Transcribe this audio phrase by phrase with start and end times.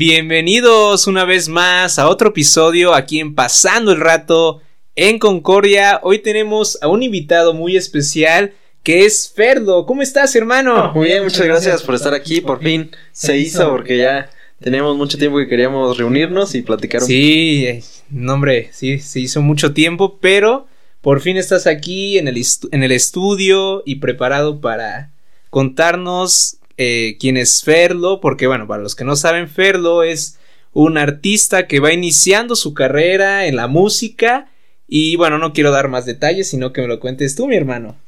[0.00, 4.62] Bienvenidos una vez más a otro episodio aquí en Pasando el Rato
[4.96, 6.00] en Concordia.
[6.02, 9.84] Hoy tenemos a un invitado muy especial que es Ferdo.
[9.84, 10.90] ¿Cómo estás, hermano?
[10.94, 12.40] Muy bien, muchas gracias por estar aquí.
[12.40, 17.06] Por fin se hizo porque ya teníamos mucho tiempo que queríamos reunirnos y platicar un
[17.06, 20.66] Sí, eh, no, hombre, sí, se hizo mucho tiempo, pero
[21.02, 22.42] por fin estás aquí en el,
[22.72, 25.10] en el estudio y preparado para
[25.50, 30.38] contarnos eh, quién es Ferlo, porque bueno, para los que no saben, Ferlo es
[30.72, 34.48] un artista que va iniciando su carrera en la música
[34.88, 37.98] y bueno, no quiero dar más detalles, sino que me lo cuentes tú, mi hermano.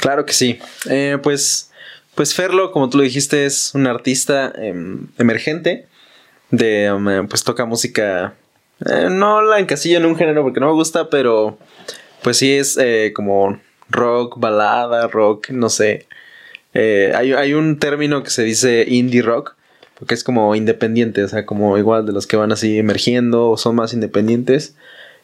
[0.00, 0.58] Claro que sí.
[0.88, 1.72] Eh, pues,
[2.14, 5.86] pues Ferlo, como tú lo dijiste, es un artista em, emergente.
[6.50, 8.32] De, em, pues toca música.
[8.86, 11.58] Eh, no la encasillo en un género porque no me gusta, pero
[12.22, 12.78] pues sí es
[13.12, 13.60] como
[13.90, 16.06] rock, balada, rock, no sé.
[16.74, 19.54] Hay, hay un término que se dice indie rock,
[19.98, 23.56] porque es como independiente, o sea, como igual de los que van así emergiendo o
[23.56, 24.74] son más independientes.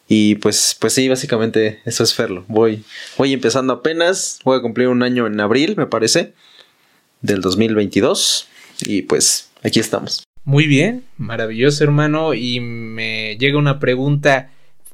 [0.09, 2.45] Y pues, pues sí, básicamente eso es Ferlo.
[2.49, 2.83] Voy,
[3.19, 4.39] voy empezando apenas.
[4.43, 6.33] Voy a cumplir un año en abril, me parece.
[7.21, 8.49] Del 2022.
[8.87, 10.25] Y pues aquí estamos.
[10.45, 12.33] Muy bien, maravilloso hermano.
[12.33, 14.51] Y me llega una pregunta.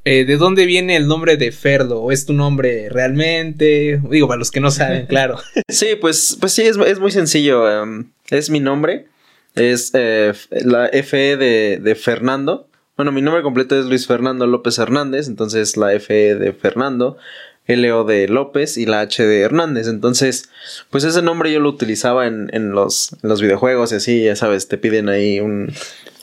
[0.07, 1.99] Eh, ¿De dónde viene el nombre de Ferlo?
[1.99, 3.99] ¿O es tu nombre realmente?
[4.09, 5.39] Digo, para los que no saben, claro.
[5.67, 7.69] sí, pues, pues sí, es, es muy sencillo.
[7.69, 9.07] Em, es mi nombre.
[9.55, 12.67] Es eh, la FE de, de Fernando.
[12.97, 17.17] Bueno, mi nombre completo es Luis Fernando López Hernández, entonces la F de Fernando,
[17.65, 19.87] L-O de López y la H de Hernández.
[19.87, 20.49] Entonces,
[20.91, 24.77] pues ese nombre yo lo utilizaba en, los, los, videojuegos y así, ya sabes, te
[24.77, 25.73] piden ahí un,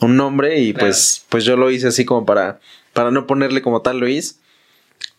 [0.01, 2.59] nombre y pues, pues yo lo hice así como para,
[2.93, 4.39] para no ponerle como tal Luis.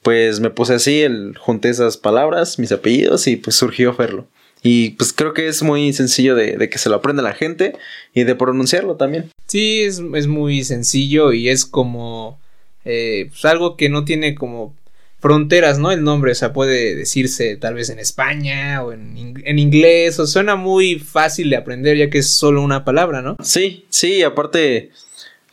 [0.03, 4.27] Pues me puse así, el, junté esas palabras, mis apellidos y pues surgió Ferlo.
[4.63, 7.77] Y pues creo que es muy sencillo de, que se lo aprenda la gente
[8.15, 9.31] y de pronunciarlo también.
[9.47, 12.39] Sí, es, muy sencillo y es como
[12.87, 14.75] eh, pues algo que no tiene como
[15.21, 15.91] fronteras, ¿no?
[15.91, 20.27] El nombre, o sea, puede decirse tal vez en España o en, en, inglés, o
[20.27, 23.37] suena muy fácil de aprender ya que es solo una palabra, ¿no?
[23.43, 24.91] Sí, sí, aparte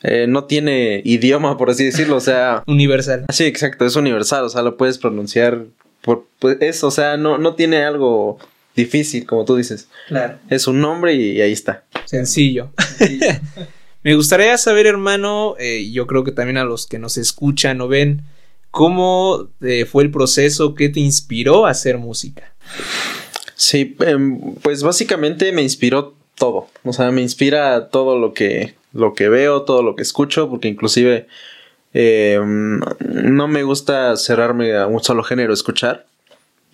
[0.04, 2.64] eh, no tiene idioma, por así decirlo, o sea...
[2.68, 3.26] universal.
[3.32, 5.66] Sí, exacto, es universal, o sea, lo puedes pronunciar
[6.02, 6.26] por...
[6.40, 8.40] Pues, eso, o sea, no, no tiene algo
[8.76, 9.88] difícil, como tú dices.
[10.08, 10.38] Claro.
[10.50, 11.84] Es un nombre y, ahí está.
[12.06, 12.72] Sencillo.
[14.04, 17.88] Me gustaría saber, hermano, eh, yo creo que también a los que nos escuchan o
[17.88, 18.24] ven,
[18.72, 22.52] ¿cómo eh, fue el proceso que te inspiró a hacer música?
[23.54, 26.68] Sí, em, pues básicamente me inspiró todo.
[26.84, 30.68] O sea, me inspira todo lo que, lo que veo, todo lo que escucho, porque
[30.68, 31.28] inclusive
[31.94, 36.06] em, no me gusta cerrarme a un solo género escuchar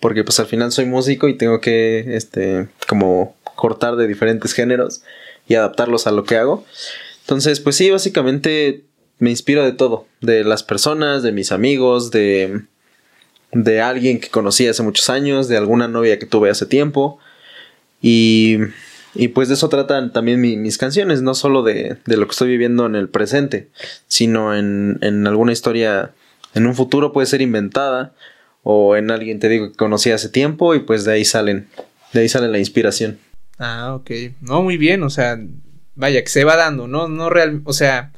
[0.00, 5.02] porque pues al final soy músico y tengo que, este, como cortar de diferentes géneros
[5.48, 6.64] y adaptarlos a lo que hago.
[7.22, 8.84] Entonces, pues sí, básicamente
[9.18, 12.62] me inspiro de todo, de las personas, de mis amigos, de,
[13.52, 17.18] de alguien que conocí hace muchos años, de alguna novia que tuve hace tiempo.
[18.00, 18.58] Y,
[19.18, 22.48] y pues de eso tratan también mis canciones, no solo de, de, lo que estoy
[22.48, 23.68] viviendo en el presente,
[24.06, 26.12] sino en, en alguna historia
[26.54, 28.14] en un futuro puede ser inventada
[28.62, 31.68] o en alguien te digo que conocí hace tiempo y pues de ahí salen,
[32.12, 33.18] de ahí sale la inspiración.
[33.58, 34.10] Ah, ok.
[34.40, 35.36] No, muy bien, o sea,
[35.96, 37.08] vaya, que se va dando, ¿no?
[37.08, 38.12] No real, o sea,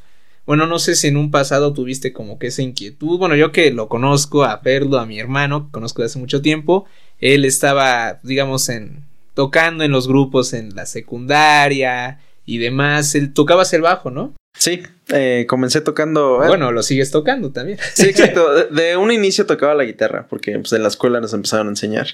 [0.45, 3.19] bueno, no sé si en un pasado tuviste como que esa inquietud.
[3.19, 6.43] Bueno, yo que lo conozco a Perlo, a mi hermano, que conozco de hace mucho
[6.43, 6.85] tiempo,
[7.21, 9.05] él estaba, digamos, en
[9.35, 13.17] tocando en los grupos en la secundaria y demás.
[13.35, 14.35] Tocabas el bajo, ¿no?
[14.55, 16.43] Sí, eh, comencé tocando.
[16.45, 17.79] Eh, bueno, lo sigues tocando también.
[17.95, 18.67] Sí, exacto.
[18.67, 22.09] De, un inicio tocaba la guitarra, porque pues, en la escuela nos empezaron a enseñar.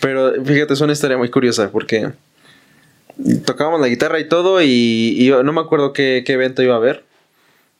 [0.00, 2.10] Pero fíjate, es una historia muy curiosa, porque
[3.44, 7.04] tocábamos la guitarra y todo, y, no me acuerdo qué, evento iba a haber,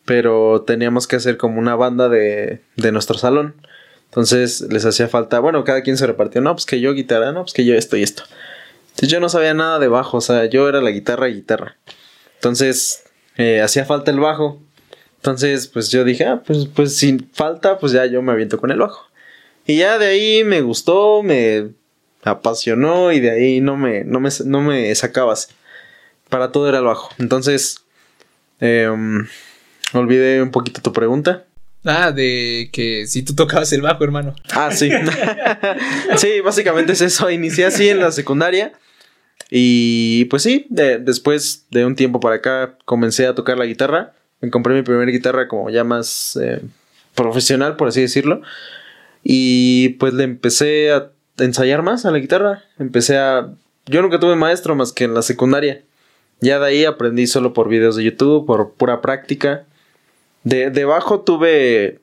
[0.06, 3.54] pero teníamos que hacer como una banda de, de nuestro salón.
[4.06, 7.42] Entonces les hacía falta, bueno, cada quien se repartió, no, pues que yo guitarra, no,
[7.42, 8.24] pues que yo esto y esto.
[8.90, 11.76] Entonces yo no sabía nada de bajo, o sea, yo era la guitarra y guitarra.
[12.36, 13.04] Entonces
[13.36, 14.60] eh, hacía falta el bajo.
[15.16, 18.70] Entonces, pues yo dije, ah, pues, pues sin falta, pues ya yo me aviento con
[18.70, 19.06] el bajo.
[19.66, 21.70] Y ya de ahí me gustó, me
[22.22, 25.48] apasionó y de ahí no me, no me, no me sacabas.
[26.28, 27.10] Para todo era el bajo.
[27.18, 27.84] Entonces,
[28.60, 28.88] eh,
[29.92, 31.44] olvidé un poquito tu pregunta.
[31.84, 34.34] Ah, de que si tú tocabas el bajo, hermano.
[34.52, 34.90] Ah, sí.
[36.16, 37.30] sí, básicamente es eso.
[37.30, 38.72] Inicié así en la secundaria.
[39.50, 44.14] Y pues sí, después de un tiempo para acá comencé a tocar la guitarra.
[44.40, 46.60] Me compré mi primera guitarra como ya más eh,
[47.14, 48.42] profesional, por así decirlo.
[49.22, 52.64] Y pues le empecé a ensayar más a la guitarra.
[52.78, 53.52] Empecé a...
[53.86, 55.82] Yo nunca tuve maestro más que en la secundaria.
[56.40, 59.64] Ya de ahí aprendí solo por videos de YouTube, por pura práctica.
[60.46, 61.98] De, de bajo tuve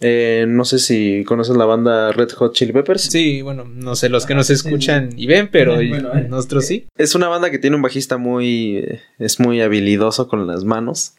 [0.00, 3.02] eh, no sé si conoces la banda Red Hot Chili Peppers.
[3.02, 6.26] Sí, bueno, no sé los que nos escuchan y ven, pero eh.
[6.28, 6.86] nosotros sí.
[6.98, 9.00] Es una banda que tiene un bajista muy.
[9.18, 11.14] Es muy habilidoso con las manos.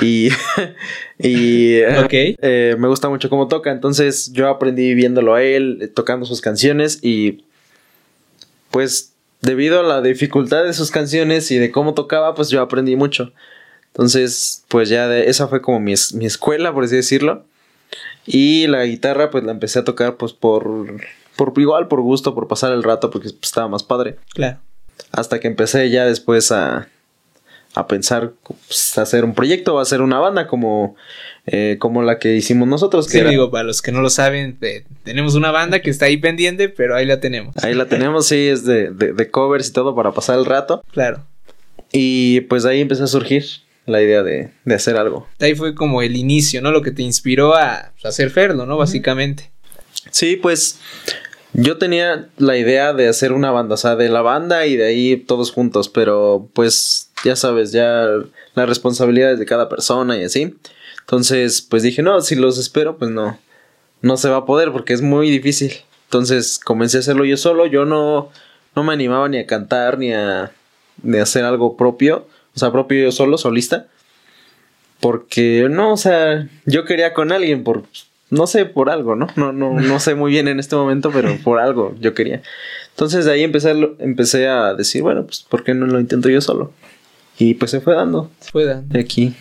[0.00, 0.28] Y.
[1.18, 3.72] y eh, me gusta mucho cómo toca.
[3.72, 7.00] Entonces yo aprendí viéndolo a él, tocando sus canciones.
[7.02, 7.44] Y.
[8.70, 9.10] Pues.
[9.42, 13.34] Debido a la dificultad de sus canciones y de cómo tocaba, pues yo aprendí mucho.
[13.94, 17.44] Entonces, pues ya de, esa fue como mi, mi escuela, por así decirlo.
[18.26, 20.96] Y la guitarra, pues la empecé a tocar, pues por,
[21.36, 24.16] por igual, por gusto, por pasar el rato, porque pues, estaba más padre.
[24.30, 24.58] Claro.
[25.12, 26.88] Hasta que empecé ya después a,
[27.74, 28.32] a pensar
[28.66, 30.96] pues, hacer un proyecto o hacer una banda como,
[31.46, 33.06] eh, como la que hicimos nosotros.
[33.06, 34.58] sí, digo, para los que no lo saben,
[35.04, 37.54] tenemos una banda que está ahí pendiente, pero ahí la tenemos.
[37.62, 40.82] Ahí la tenemos, sí, es de, de, de covers y todo para pasar el rato.
[40.90, 41.24] Claro.
[41.92, 43.44] Y pues ahí empecé a surgir
[43.86, 45.26] la idea de, de, hacer algo.
[45.40, 46.70] Ahí fue como el inicio, ¿no?
[46.70, 48.76] Lo que te inspiró a hacer Ferlo, ¿no?
[48.76, 49.50] Básicamente.
[50.10, 50.78] Sí, pues
[51.52, 54.86] yo tenía la idea de hacer una banda, o sea, de la banda y de
[54.86, 58.06] ahí todos juntos, pero pues ya sabes, ya
[58.54, 60.56] las responsabilidades de cada persona y así.
[61.00, 63.38] Entonces, pues dije, no, si los espero, pues no,
[64.02, 65.72] no se va a poder porque es muy difícil.
[66.06, 68.30] Entonces comencé a hacerlo yo solo, yo no,
[68.74, 70.50] no me animaba ni a cantar ni a,
[71.02, 73.86] ni a hacer algo propio o sea, propio yo solo, solista.
[75.00, 77.84] Porque no, o sea, yo quería con alguien por,
[78.30, 79.26] no sé, por algo, ¿no?
[79.36, 82.42] No, no, no sé muy bien en este momento, pero por algo yo quería.
[82.90, 86.28] Entonces de ahí empecé a, empecé a decir, bueno, pues, ¿por qué no lo intento
[86.28, 86.72] yo solo?
[87.38, 88.30] Y pues se fue dando.
[88.40, 88.94] Se fue dando.
[88.94, 89.34] De aquí.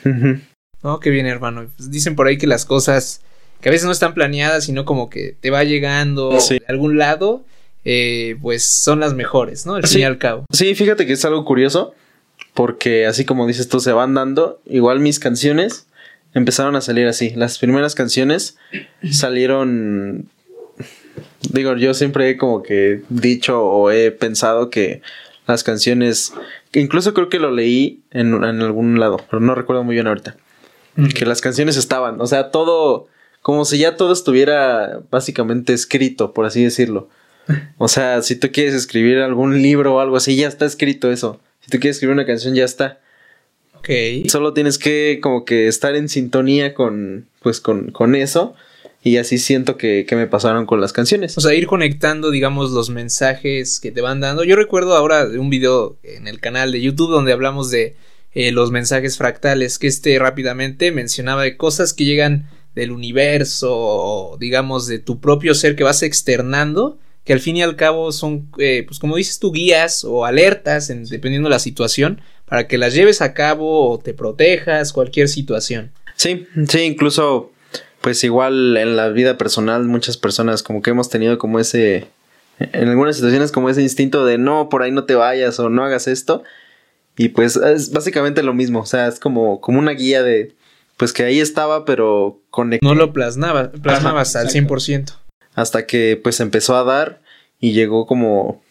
[0.82, 1.68] No, qué bien, hermano.
[1.78, 3.22] Pues dicen por ahí que las cosas
[3.62, 7.46] que a veces no están planeadas, sino como que te va llegando de algún lado,
[7.86, 9.76] eh, pues son las mejores, ¿no?
[9.76, 10.46] Al fin y al cabo.
[10.52, 11.94] Sí, fíjate que es algo curioso
[12.54, 14.62] porque así como dices tú, se van dando.
[14.66, 15.88] Igual mis canciones
[16.34, 17.32] empezaron a salir así.
[17.36, 18.58] Las primeras canciones
[19.12, 20.30] salieron.
[21.50, 25.02] Digo, yo siempre he como que dicho o he pensado que
[25.48, 26.34] las canciones.
[26.74, 30.36] Incluso creo que lo leí en, en algún lado, pero no recuerdo muy bien ahorita.
[31.16, 32.22] Que las canciones estaban.
[32.22, 33.08] O sea, todo.
[33.42, 37.10] Como si ya todo estuviera básicamente escrito, por así decirlo.
[37.78, 41.42] O sea, si tú quieres escribir algún libro o algo así, ya está escrito eso.
[41.64, 43.00] Si tú quieres escribir una canción, ya está.
[43.78, 43.90] Ok.
[44.28, 48.56] Solo tienes que como que estar en sintonía con, pues, con, con eso.
[49.02, 51.38] Y así siento que, que, me pasaron con las canciones.
[51.38, 54.46] O sea, ir conectando, digamos, los mensajes que te van dando.
[54.46, 57.98] Yo recuerdo ahora de un video en el canal de YouTube donde hablamos de
[58.34, 64.88] eh, los mensajes fractales, que este rápidamente mencionaba de cosas que llegan del universo, digamos,
[64.88, 68.84] de tu propio ser que vas externando que al fin y al cabo son, eh,
[68.86, 72.94] pues como dices tú, guías o alertas, en, dependiendo de la situación, para que las
[72.94, 75.92] lleves a cabo o te protejas, cualquier situación.
[76.16, 77.52] Sí, sí, incluso,
[78.02, 82.08] pues igual en la vida personal, muchas personas como que hemos tenido como ese,
[82.60, 85.84] en algunas situaciones como ese instinto de no, por ahí no te vayas o no
[85.84, 86.44] hagas esto.
[87.16, 90.56] Y pues es básicamente lo mismo, o sea, es como, como una guía de,
[90.98, 92.94] pues que ahí estaba, pero conectado.
[92.94, 95.14] No lo plasmaba, plasmabas al 100%
[95.56, 97.22] hasta que pues empezó a dar
[97.64, 98.62] y llegó como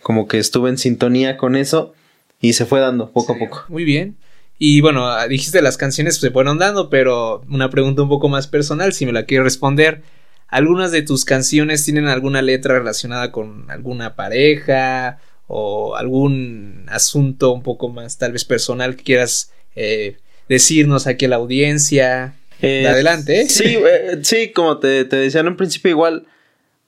[0.00, 1.92] como que estuve en sintonía con eso
[2.40, 3.66] y se fue dando poco a poco.
[3.68, 4.16] Muy bien.
[4.58, 8.46] Y bueno, ah, dijiste las canciones se fueron dando, pero una pregunta un poco más
[8.46, 10.00] personal, si me la quiero responder.
[10.48, 17.62] ¿Algunas de tus canciones tienen alguna letra relacionada con alguna pareja o algún asunto un
[17.62, 20.16] poco más tal vez personal que quieras eh,
[20.48, 22.34] decirnos aquí a la audiencia?
[22.62, 23.46] Eh, adelante.
[23.50, 26.26] Sí, eh, sí, como te, te decía en un principio, igual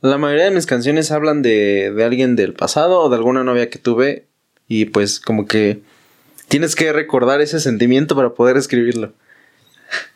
[0.02, 3.70] la mayoría de mis canciones hablan de, de alguien del pasado o de alguna novia
[3.70, 4.26] que tuve
[4.68, 5.80] y pues como que
[6.48, 9.12] tienes que recordar ese sentimiento para poder escribirlo.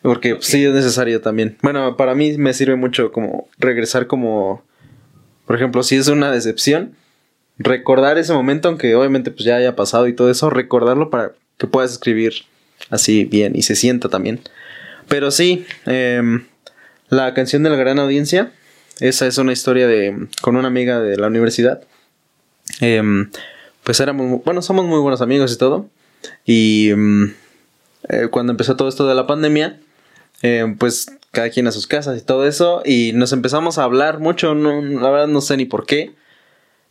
[0.01, 1.57] Porque pues, sí es necesario también.
[1.61, 4.63] Bueno, para mí me sirve mucho como regresar como,
[5.45, 6.95] por ejemplo, si es una decepción,
[7.57, 11.67] recordar ese momento, aunque obviamente pues ya haya pasado y todo eso, recordarlo para que
[11.67, 12.33] puedas escribir
[12.89, 14.41] así bien y se sienta también.
[15.07, 16.45] Pero sí, em,
[17.09, 18.51] la canción de la gran audiencia,
[18.99, 21.81] esa es una historia de con una amiga de la universidad.
[22.79, 23.29] Em,
[23.83, 25.89] pues éramos, bueno, somos muy buenos amigos y todo.
[26.45, 27.33] Y em,
[28.09, 29.79] eh, cuando empezó todo esto de la pandemia,
[30.77, 32.81] pues cada quien a sus casas y todo eso.
[32.85, 36.13] Y nos empezamos a hablar mucho, no, la verdad no sé ni por qué.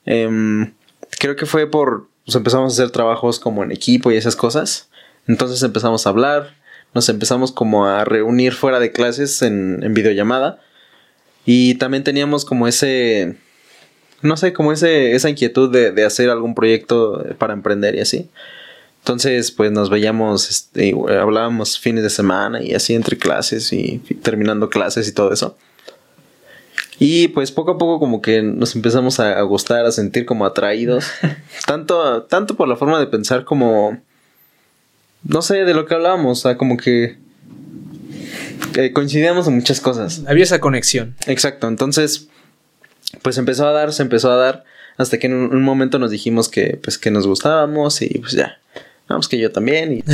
[0.05, 4.89] creo que fue por, pues empezamos a hacer trabajos como en equipo y esas cosas.
[5.27, 6.55] Entonces empezamos a hablar
[6.95, 10.61] nos empezamos como a reunir fuera de clases en, en videollamada.
[11.47, 13.37] Y también teníamos como ese,
[14.23, 18.31] no sé, como ese, esa inquietud de, de, hacer algún proyecto para emprender y así.
[19.01, 24.71] Entonces, pues nos veíamos, este, hablábamos fines de semana y así entre clases y terminando
[24.71, 25.57] clases y todo eso.
[26.99, 30.47] Y pues poco a poco como que nos empezamos a, a gustar, a sentir como
[30.47, 31.07] atraídos.
[31.67, 34.01] tanto, tanto por la forma de pensar como...
[35.23, 37.19] No sé, de lo que hablábamos, o sea, como que...
[38.77, 40.23] eh, coincidíamos en muchas cosas.
[40.27, 41.17] Había esa conexión.
[41.27, 42.29] Exacto, entonces,
[43.23, 44.65] pues empezó a dar, se empezó a dar,
[44.97, 48.33] hasta que en un, un momento nos dijimos que, pues, que nos gustábamos y pues
[48.33, 48.59] ya,
[49.09, 49.93] vamos que yo también.
[49.99, 50.05] Y...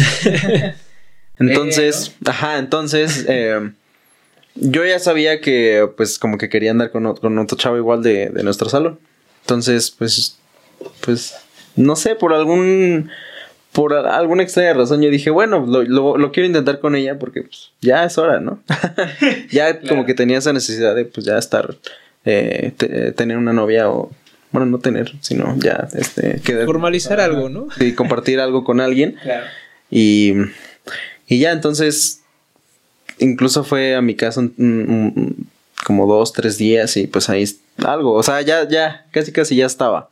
[1.39, 3.71] entonces, ajá, entonces, eh,
[4.55, 8.31] yo ya sabía que, pues, como que quería andar con, con otro chavo igual de,
[8.31, 8.99] de nuestro salón.
[9.43, 10.39] Entonces, pues,
[11.01, 11.35] pues,
[11.77, 13.11] no sé, por algún...
[13.73, 17.43] Por alguna extraña razón yo dije, bueno, lo, lo- lo quiero intentar con ella porque
[17.43, 18.61] pues, ya es hora, ¿no?
[19.53, 21.77] ya como que tenía esa necesidad de pues ya estar,
[22.25, 24.11] eh, te- tener una novia o,
[24.51, 27.69] bueno, no tener, sino ya, este, quedar- Formalizar algo, ¿no?
[27.79, 29.17] y compartir algo con alguien.
[29.23, 29.47] Claro.
[29.89, 30.35] Y,
[31.29, 32.23] y ya entonces,
[33.19, 35.47] incluso fue a mi casa un- un- un-
[35.87, 37.45] como dos, tres días y pues ahí
[37.85, 40.11] algo, o sea, ya, ya, casi casi ya estaba.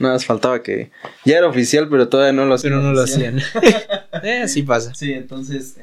[0.00, 0.90] Nada más faltaba que
[1.24, 2.72] ya era oficial, pero todavía no lo hacían.
[2.72, 3.38] Pero no lo hacían.
[4.24, 4.94] eh, así pasa.
[4.94, 5.76] Sí, entonces.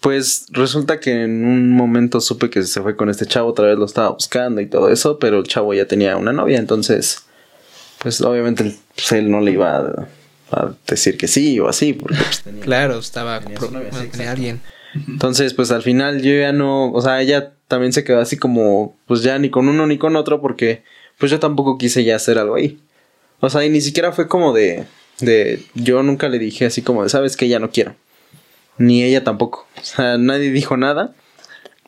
[0.00, 3.78] Pues resulta que en un momento supe que se fue con este chavo, otra vez
[3.78, 7.22] lo estaba buscando y todo eso, pero el chavo ya tenía una novia, entonces.
[8.00, 10.08] Pues obviamente él, pues, él no le iba a,
[10.50, 14.04] a decir que sí o así, porque pues, tenía- Claro, estaba Tenía novia, sí, tenía
[14.04, 14.30] exacto.
[14.30, 14.60] alguien.
[15.08, 18.96] Entonces, pues al final yo ya no, o sea, ella también se quedó así como,
[19.06, 20.84] pues ya ni con uno ni con otro, porque
[21.18, 22.78] pues yo tampoco quise ya hacer algo ahí.
[23.40, 24.84] O sea, y ni siquiera fue como de,
[25.20, 27.94] de, yo nunca le dije así como de, sabes que ya no quiero.
[28.78, 29.66] Ni ella tampoco.
[29.80, 31.14] O sea, nadie dijo nada.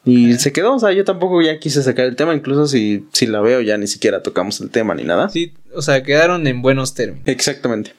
[0.05, 3.27] Y se quedó, o sea, yo tampoco ya quise sacar el tema, incluso si, si
[3.27, 5.29] la veo ya ni siquiera tocamos el tema ni nada.
[5.29, 7.27] Sí, o sea, quedaron en buenos términos.
[7.27, 7.93] Exactamente.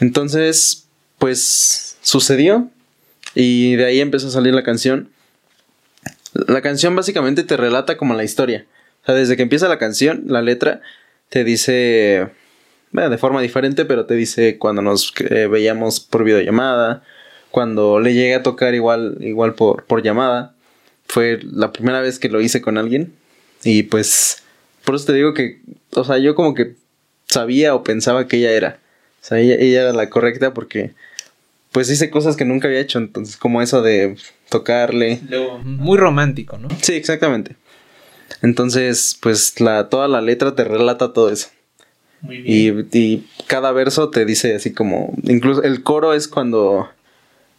[0.00, 0.88] Entonces,
[1.18, 2.68] pues sucedió
[3.34, 5.10] y de ahí empezó a salir la canción.
[6.32, 8.66] La canción básicamente te relata como la historia.
[9.08, 10.82] O sea, desde que empieza la canción, la letra
[11.30, 12.28] te dice,
[12.92, 17.02] bueno, de forma diferente, pero te dice cuando nos eh, veíamos por videollamada,
[17.50, 20.54] cuando le llegué a tocar igual, igual por, por llamada.
[21.06, 23.14] Fue la primera vez que lo hice con alguien
[23.64, 24.42] y pues
[24.84, 25.62] por eso te digo que,
[25.94, 26.74] o sea, yo como que
[27.24, 28.78] sabía o pensaba que ella era.
[29.22, 30.92] O sea, ella, ella era la correcta porque
[31.72, 34.18] pues hice cosas que nunca había hecho, entonces como eso de
[34.50, 35.20] tocarle.
[35.64, 36.68] Muy romántico, ¿no?
[36.82, 37.56] Sí, exactamente.
[38.42, 41.48] Entonces, pues la, toda la letra te relata todo eso.
[42.20, 46.88] Muy Y, y cada verso te dice así como, incluso el coro es cuando,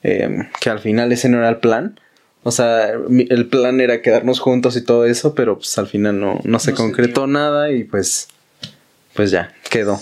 [0.03, 1.99] eh, que al final ese no era el plan.
[2.43, 6.35] O sea, el plan era quedarnos juntos y todo eso, pero pues al final no,
[6.35, 8.29] no se No se concretó nada y pues,
[9.13, 9.99] pues ya, quedó.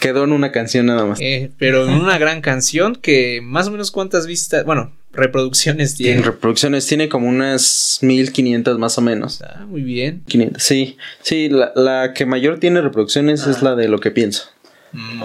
[0.00, 1.18] Quedó en una canción nada más.
[1.20, 5.96] Eh, pero en una gran canción que más o menos cuántas vistas, bueno, reproducciones En
[5.96, 6.22] tiene.
[6.22, 9.42] reproducciones tiene como unas 1500 más o menos.
[9.42, 10.22] Ah, muy bien.
[10.28, 14.44] 500, sí, sí, la, la que mayor tiene reproducciones es la de lo que pienso.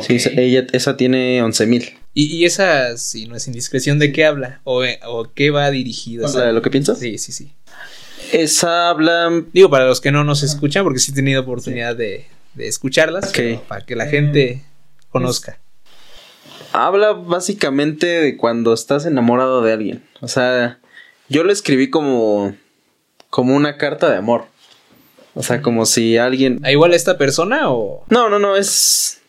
[0.01, 1.94] Sí, esa- ella, esa tiene 11.000.
[2.15, 4.60] Y, y esa, si no es indiscreción, ¿de qué habla?
[4.65, 6.27] ¿O, eh, o qué va dirigida?
[6.34, 6.96] ¿La de lo que pienso?
[6.96, 7.51] Sí, sí, sí.
[8.32, 12.25] Esa habla Digo, para los que no nos escuchan, porque sí he tenido oportunidad de,
[12.53, 13.31] de escucharlas,
[13.67, 14.63] para que la gente
[15.10, 15.60] conozca.
[16.72, 20.03] Habla básicamente de cuando estás enamorado de alguien.
[20.22, 20.79] O sea,
[21.29, 22.55] yo lo escribí como,
[23.29, 24.45] como una carta de amor.
[25.36, 26.60] O sea, como si alguien...
[26.63, 29.22] ¿A igual a esta persona o No, no, no, es...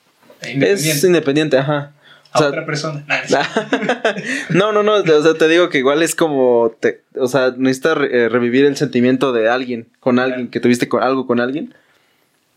[0.42, 1.92] Es independiente, ajá.
[2.34, 3.04] O sea, persona?
[4.50, 7.96] no, no, no, o sea, te digo que igual es como, te- o sea, necesitas
[7.96, 11.74] re- eh, revivir el sentimiento de alguien, con alguien, que tuviste con, algo con alguien.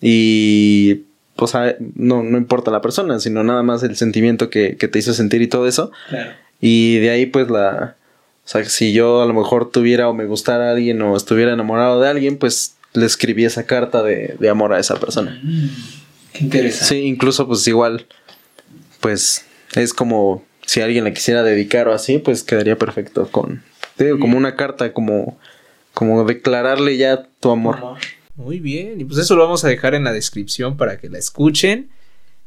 [0.02, 1.04] Y,
[1.36, 5.00] o sea, no, no importa la persona, sino nada más el sentimiento que, que te
[5.00, 5.92] hizo sentir y todo eso.
[6.10, 6.32] Claro.
[6.62, 7.96] Y de ahí, pues, la,
[8.48, 11.52] o sea, si yo a lo mejor tuviera o me gustara a alguien o estuviera
[11.52, 15.42] enamorado de alguien, pues le escribí esa carta de, de amor a esa persona.
[16.32, 16.86] Qué interesante.
[16.86, 18.06] Sí, incluso pues igual,
[19.02, 23.64] pues es como si alguien la quisiera dedicar o así, pues quedaría perfecto con,
[23.98, 25.38] te digo, como una carta, como,
[25.94, 27.98] como declararle ya tu amor.
[28.38, 31.18] Muy bien, y pues eso lo vamos a dejar en la descripción para que la
[31.18, 31.90] escuchen.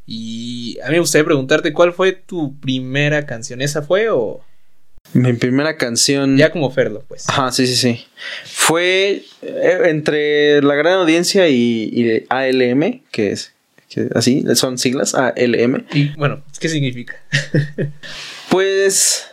[0.06, 3.60] Y a mí me gustaría preguntarte cuál fue tu primera canción.
[3.60, 4.40] ¿Esa fue o
[5.12, 6.36] Mi primera canción...
[6.36, 7.28] ya como Ferlo, pues?
[7.28, 8.06] Ajá, sí, sí, sí.
[8.44, 13.52] Fue eh, entre la gran audiencia y, y ALM, que es
[13.88, 15.84] que así, son siglas, ALM.
[15.92, 17.16] Y bueno, ¿qué significa?
[18.48, 19.29] Pues...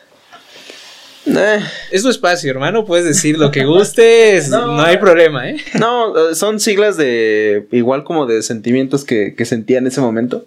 [1.35, 1.59] eh,
[1.91, 4.81] Es tu espacio, hermano, puedes decir lo que gustes, no, No.
[4.81, 5.57] hay problema, ¿eh?
[5.79, 10.45] No, son siglas de igual como de sentimientos que, que sentía en ese momento.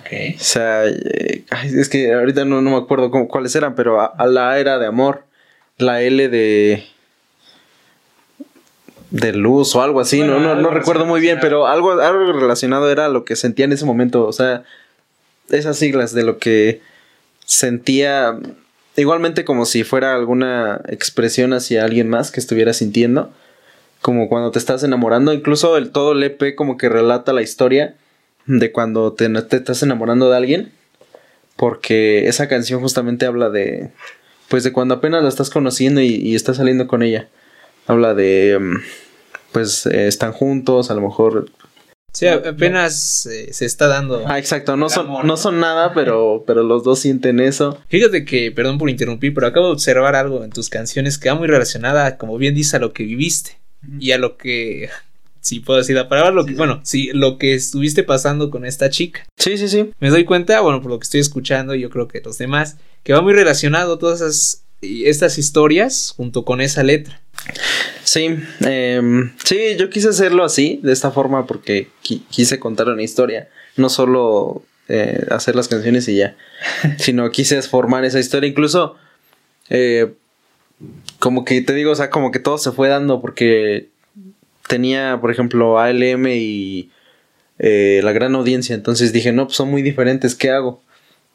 [0.00, 0.36] Ok.
[0.36, 4.06] O sea, eh, es que ahorita no, no me acuerdo cómo- cuáles eran, pero a,
[4.06, 5.24] a la A era de amor,
[5.78, 6.84] la L de
[9.10, 12.32] de luz o algo así, Bueno, no, no, no recuerdo muy bien, pero algo, algo
[12.32, 14.64] relacionado era lo que sentía en ese momento, o sea,
[15.48, 16.80] esas siglas de lo que
[17.44, 18.36] sentía,
[18.96, 23.32] igualmente como si fuera alguna expresión hacia alguien más que estuviera sintiendo,
[24.00, 27.94] como cuando te estás enamorando, incluso el todo el EP como que relata la historia
[28.46, 30.72] de cuando te, te estás enamorando de alguien,
[31.56, 33.90] porque esa canción justamente habla de,
[34.48, 37.28] pues de cuando apenas la estás conociendo y, y estás saliendo con ella,
[37.86, 38.76] habla de, mm,
[39.52, 41.48] pues eh, están juntos, a lo mejor
[42.16, 44.24] Sí, apenas eh, se está dando.
[44.26, 47.78] Ah, exacto, no son, amor, no son nada, pero, pero los dos sienten eso.
[47.88, 51.34] Fíjate que, perdón por interrumpir, pero acabo de observar algo en tus canciones que va
[51.34, 53.58] muy relacionada, como bien dice, a lo que viviste
[54.00, 54.88] y a lo que,
[55.42, 58.88] si puedo decir la palabra, lo que, bueno, sí, lo que estuviste pasando con esta
[58.88, 59.26] chica.
[59.36, 59.90] Sí, sí, sí.
[60.00, 62.78] Me doy cuenta, bueno, por lo que estoy escuchando, y yo creo que los demás,
[63.02, 67.20] que va muy relacionado todas esas, estas historias junto con esa letra.
[68.04, 73.02] Sí, em, sí, yo quise hacerlo así, de esta forma, porque qui- quise contar una
[73.02, 73.48] historia.
[73.76, 76.36] No solo eh, hacer las canciones y ya,
[76.98, 78.48] sino quise formar esa historia.
[78.48, 78.96] Incluso,
[79.68, 80.12] eh,
[81.18, 83.88] como que te digo, o sea, como que todo se fue dando, porque
[84.68, 86.90] tenía, por ejemplo, ALM y
[87.58, 88.74] eh, la gran audiencia.
[88.74, 90.82] Entonces dije, no, pues son muy diferentes, ¿qué hago?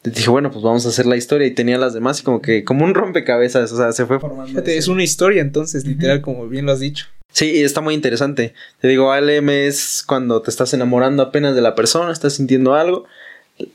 [0.04, 1.46] Dije, bueno, pues vamos a hacer la historia.
[1.46, 4.48] Y tenía las demás y como que, como un rompecabezas, o sea, se fue formando.
[4.48, 7.06] Fíjate, es una historia entonces, literal, como bien lo has dicho.
[7.32, 8.52] Sí, y está muy interesante.
[8.80, 13.04] Te digo, ALM es cuando te estás enamorando apenas de la persona, estás sintiendo algo.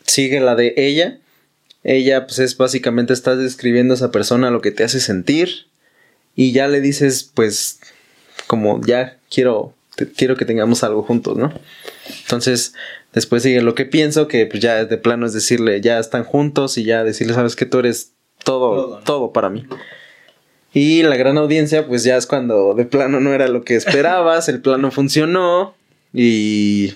[0.05, 1.17] Sigue la de ella.
[1.83, 5.67] Ella, pues es básicamente estás describiendo a esa persona lo que te hace sentir.
[6.35, 7.79] Y ya le dices, pues,
[8.47, 11.51] como ya quiero, te- quiero que tengamos algo juntos, ¿no?
[12.23, 12.73] Entonces,
[13.13, 16.77] después sigue lo que pienso, que pues ya de plano es decirle, ya están juntos
[16.77, 19.65] y ya decirle, sabes que tú eres todo, Todo, para mí.
[20.73, 24.47] Y la gran audiencia, pues ya es cuando de plano no era lo que esperabas,
[24.49, 25.75] el plano funcionó
[26.13, 26.93] y...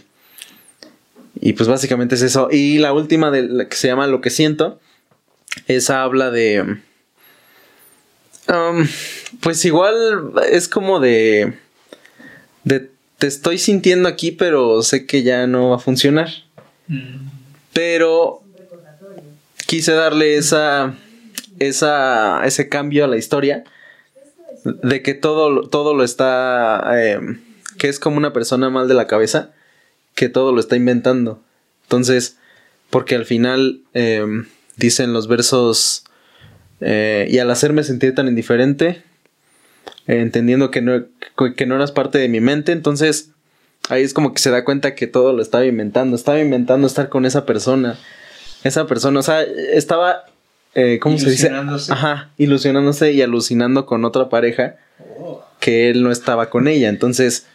[1.43, 2.49] Y pues básicamente es eso.
[2.51, 4.79] Y la última de la que se llama Lo que siento,
[5.67, 6.77] esa habla de...
[8.47, 8.87] um,
[9.41, 9.95] pues igual
[10.49, 11.57] es como de...
[12.63, 16.27] De te estoy sintiendo aquí, pero sé que ya no va a funcionar.
[17.71, 18.41] Pero
[19.67, 20.95] quise darle esa,
[21.59, 23.63] esa, ese cambio a la historia
[24.65, 27.19] de que todo, todo lo está, eh,
[27.77, 29.51] que es como una persona mal de la cabeza,
[30.15, 31.43] que todo lo está inventando.
[31.83, 32.37] Entonces,
[32.89, 34.25] porque al final eh,
[34.77, 36.05] dicen los versos,
[36.79, 39.03] eh, y al hacerme sentir tan indiferente,
[40.07, 41.03] entendiendo que no,
[41.55, 43.31] que no eras parte de mi mente, entonces
[43.89, 47.09] ahí es como que se da cuenta que todo lo estaba inventando, estaba inventando estar
[47.09, 47.97] con esa persona,
[48.63, 50.23] esa persona, o sea, estaba,
[50.75, 51.49] eh, ¿cómo se dice?
[51.49, 54.75] Ajá, ilusionándose y alucinando con otra pareja
[55.59, 57.47] que él no estaba con ella, entonces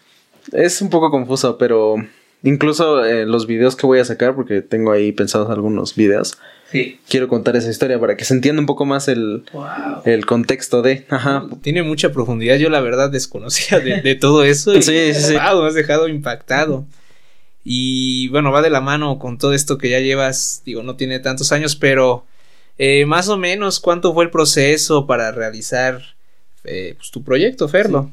[0.53, 1.97] es un poco confuso, pero
[2.43, 6.39] incluso eh, los videos que voy a sacar, porque tengo ahí pensados algunos videos,
[6.71, 6.99] Sí.
[7.09, 9.67] quiero contar esa historia para que se entienda un poco más el, Wow.
[10.05, 12.57] el contexto de, ajá, Tiene mucha profundidad.
[12.57, 14.75] Yo la verdad desconocía de, de todo eso.
[14.77, 15.35] y, Sí, sí, sí.
[15.35, 16.85] wow, me has dejado impactado.
[17.65, 20.63] Y bueno, va de la mano con todo esto que ya llevas.
[20.65, 22.25] Digo, no tiene tantos años, pero
[22.79, 26.16] eh, más o menos cuánto fue el proceso para realizar
[26.67, 28.11] eh, pues, tu proyecto, Ferlo.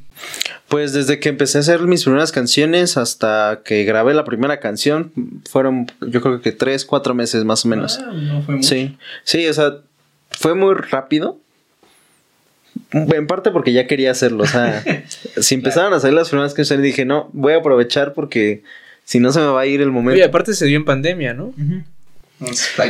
[0.67, 5.11] Pues desde que empecé a hacer mis primeras canciones hasta que grabé la primera canción,
[5.49, 7.99] fueron yo creo que tres, cuatro meses más o menos.
[7.99, 8.67] Ah, no fue mucho.
[8.67, 9.77] Sí, sí, o sea,
[10.31, 11.39] fue muy rápido.
[12.91, 14.83] En parte porque ya quería hacerlo, o sea,
[15.37, 18.63] si empezaron a salir las primeras canciones dije, no, voy a aprovechar porque
[19.03, 20.15] si no se me va a ir el momento.
[20.15, 21.53] Oye, aparte se dio en pandemia, ¿no?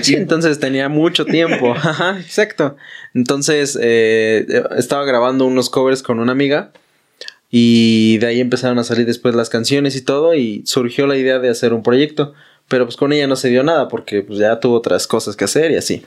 [0.01, 1.73] Sí, entonces tenía mucho tiempo.
[1.75, 2.75] Ajá, exacto.
[3.13, 4.45] Entonces eh,
[4.77, 6.71] estaba grabando unos covers con una amiga
[7.49, 11.39] y de ahí empezaron a salir después las canciones y todo y surgió la idea
[11.39, 12.33] de hacer un proyecto.
[12.67, 15.43] Pero pues con ella no se dio nada porque pues ya tuvo otras cosas que
[15.45, 16.03] hacer y así.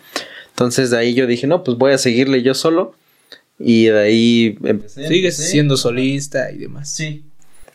[0.51, 2.95] Entonces de ahí yo dije, no, pues voy a seguirle yo solo.
[3.59, 5.07] Y de ahí empecé.
[5.09, 5.51] Sigues empecé.
[5.51, 6.91] siendo solista y demás.
[6.91, 7.25] Sí.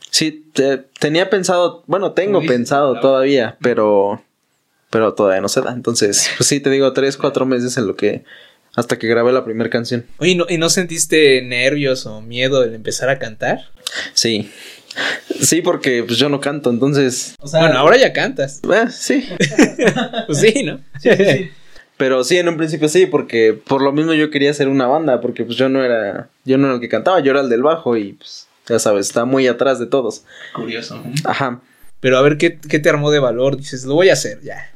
[0.10, 4.22] Sí, te- tenía pensado, bueno, tengo pensado todavía, pero
[4.92, 5.72] pero todavía no se da.
[5.72, 8.24] Entonces, pues sí, te digo, tres, cuatro meses en lo que
[8.76, 10.06] hasta que grabé la primera canción.
[10.20, 13.60] Oye, ¿no- ¿y no sentiste nervios o miedo de empezar a cantar?
[14.14, 14.52] Sí.
[15.42, 17.36] Sí, porque pues yo no canto, entonces.
[17.52, 18.62] bueno, ahora ya cantas.
[18.64, 19.26] eh, sí.
[20.28, 20.80] Pues sí, ¿no?
[21.98, 25.22] Pero sí, en un principio sí, porque por lo mismo yo quería hacer una banda,
[25.22, 27.62] porque pues yo no era, yo no era el que cantaba, yo era el del
[27.64, 30.24] bajo y pues, ya sabes, está muy atrás de todos.
[30.54, 31.04] Curioso.
[31.26, 31.62] Ajá.
[32.00, 33.56] Pero a ver, ¿qué, qué te armó de valor?
[33.58, 34.72] Dices, lo voy a hacer ya.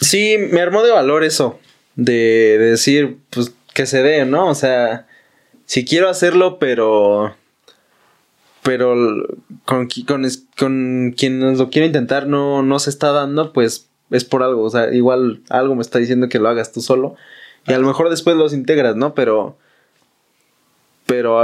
[0.00, 1.58] Sí, me armó de valor eso.
[1.94, 4.48] De, de decir, pues, que se dé, ¿no?
[4.48, 5.06] O sea,
[5.66, 7.36] si quiero hacerlo, pero.
[8.62, 8.94] Pero
[9.64, 10.26] con, con,
[10.58, 14.64] con quien lo quiero intentar no, no se está dando, pues es por algo.
[14.64, 17.16] O sea, igual algo me está diciendo que lo hagas tú solo.
[17.66, 19.14] Y a lo mejor después los integras, ¿no?
[19.14, 19.56] Pero.
[21.06, 21.40] Pero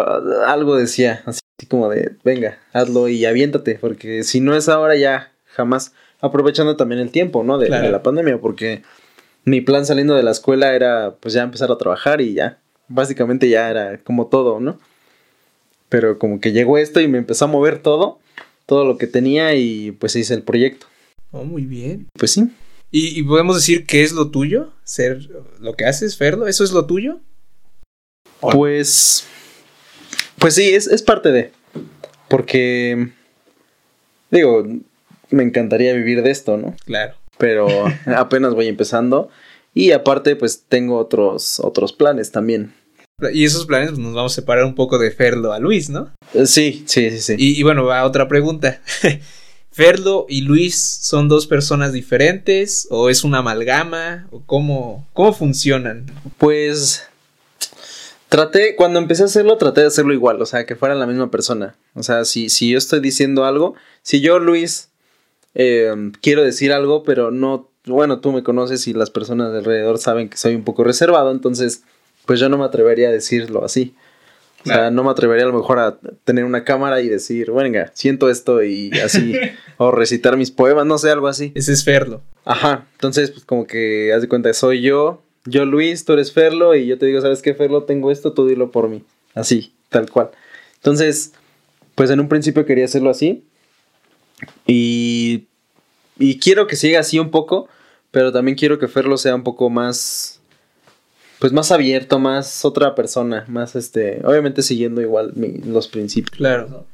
[0.46, 5.32] algo decía, así como de, venga, hazlo y aviéntate, porque si no es ahora ya,
[5.46, 5.92] jamás.
[6.24, 7.58] Aprovechando también el tiempo, ¿no?
[7.58, 8.82] De, de la pandemia, porque
[9.44, 12.58] mi plan saliendo de la escuela era pues ya empezar a trabajar y ya.
[12.88, 14.78] Básicamente ya era como todo, ¿no?
[15.88, 18.18] Pero como que llegó esto y me empezó a mover todo,
[18.66, 20.86] todo lo que tenía y pues hice el proyecto.
[21.30, 22.08] Oh, muy bien.
[22.18, 22.50] Pues sí.
[22.90, 24.72] ¿Y, podemos decir que es lo tuyo?
[24.84, 26.46] ¿Ser lo que haces, Ferlo?
[26.46, 27.18] ¿Eso es lo tuyo?
[28.38, 29.26] Pues.
[30.38, 31.50] Pues sí, es, es parte de.
[32.28, 33.08] Porque.
[34.30, 34.64] Digo,
[35.30, 36.74] me encantaría vivir de esto, ¿no?
[36.84, 37.14] Claro.
[37.38, 37.66] Pero
[38.16, 39.28] apenas voy empezando.
[39.74, 42.72] Y aparte, pues tengo otros, otros planes también.
[43.32, 46.10] Y esos planes pues, nos vamos a separar un poco de Ferlo a Luis, ¿no?
[46.32, 47.34] Eh, sí, sí, sí, sí.
[47.38, 48.80] Y, y bueno, va otra pregunta.
[49.74, 52.86] ¿Ferlo y Luis son dos personas diferentes?
[52.90, 54.28] ¿O es una amalgama?
[54.30, 56.06] ¿O cómo, cómo funcionan?
[56.38, 57.08] Pues
[58.28, 61.30] traté, cuando empecé a hacerlo, traté de hacerlo igual, o sea, que fuera la misma
[61.30, 61.76] persona.
[61.94, 64.90] O sea, si, si yo estoy diciendo algo, si yo, Luis,
[65.54, 70.28] eh, quiero decir algo, pero no, bueno, tú me conoces y las personas alrededor saben
[70.28, 71.82] que soy un poco reservado, entonces,
[72.26, 73.94] pues yo no me atrevería a decirlo así.
[74.64, 77.90] O sea, no me atrevería a lo mejor a tener una cámara y decir, venga,
[77.92, 79.34] siento esto y así,
[79.76, 81.52] o recitar mis poemas, no sé, algo así.
[81.54, 82.22] Ese es Ferlo.
[82.46, 86.74] Ajá, entonces, pues como que, haz de cuenta, soy yo, yo Luis, tú eres Ferlo,
[86.74, 87.82] y yo te digo, ¿sabes qué, Ferlo?
[87.82, 89.02] Tengo esto, tú dilo por mí.
[89.34, 90.30] Así, tal cual.
[90.76, 91.34] Entonces,
[91.94, 93.44] pues en un principio quería hacerlo así,
[94.66, 95.46] y,
[96.18, 97.68] y quiero que siga así un poco,
[98.10, 100.40] pero también quiero que Ferlo sea un poco más
[101.44, 105.34] pues más abierto, más otra persona, más este, obviamente siguiendo igual
[105.66, 106.38] los principios.
[106.38, 106.86] Claro.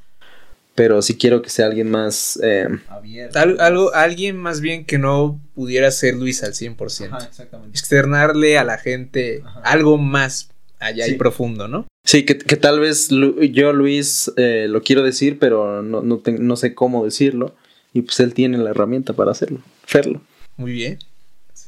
[0.74, 3.38] Pero sí quiero que sea alguien más eh, abierto.
[3.38, 7.12] algo, alguien más bien que no pudiera ser Luis al 100%.
[7.12, 7.78] Ajá, exactamente.
[7.78, 10.49] Externarle a la gente algo más
[10.80, 11.86] allá y profundo, ¿no?
[12.04, 16.74] Sí, que, tal vez yo, Luis, eh, lo quiero decir, pero no, no, no sé
[16.74, 17.54] cómo decirlo.
[17.92, 20.20] Y pues él tiene la herramienta para hacerlo, hacerlo.
[20.56, 20.98] Muy bien.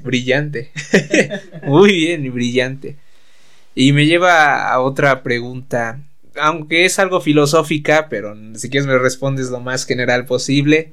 [0.00, 0.70] Brillante.
[1.62, 2.96] Muy bien, y brillante.
[3.74, 6.00] Y me lleva a otra pregunta,
[6.36, 10.92] aunque es algo filosófica, pero si quieres me respondes lo más general posible.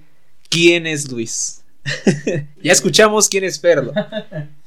[0.50, 1.59] ¿Quién es Luis?
[2.64, 3.94] ya escuchamos quién es Perlo.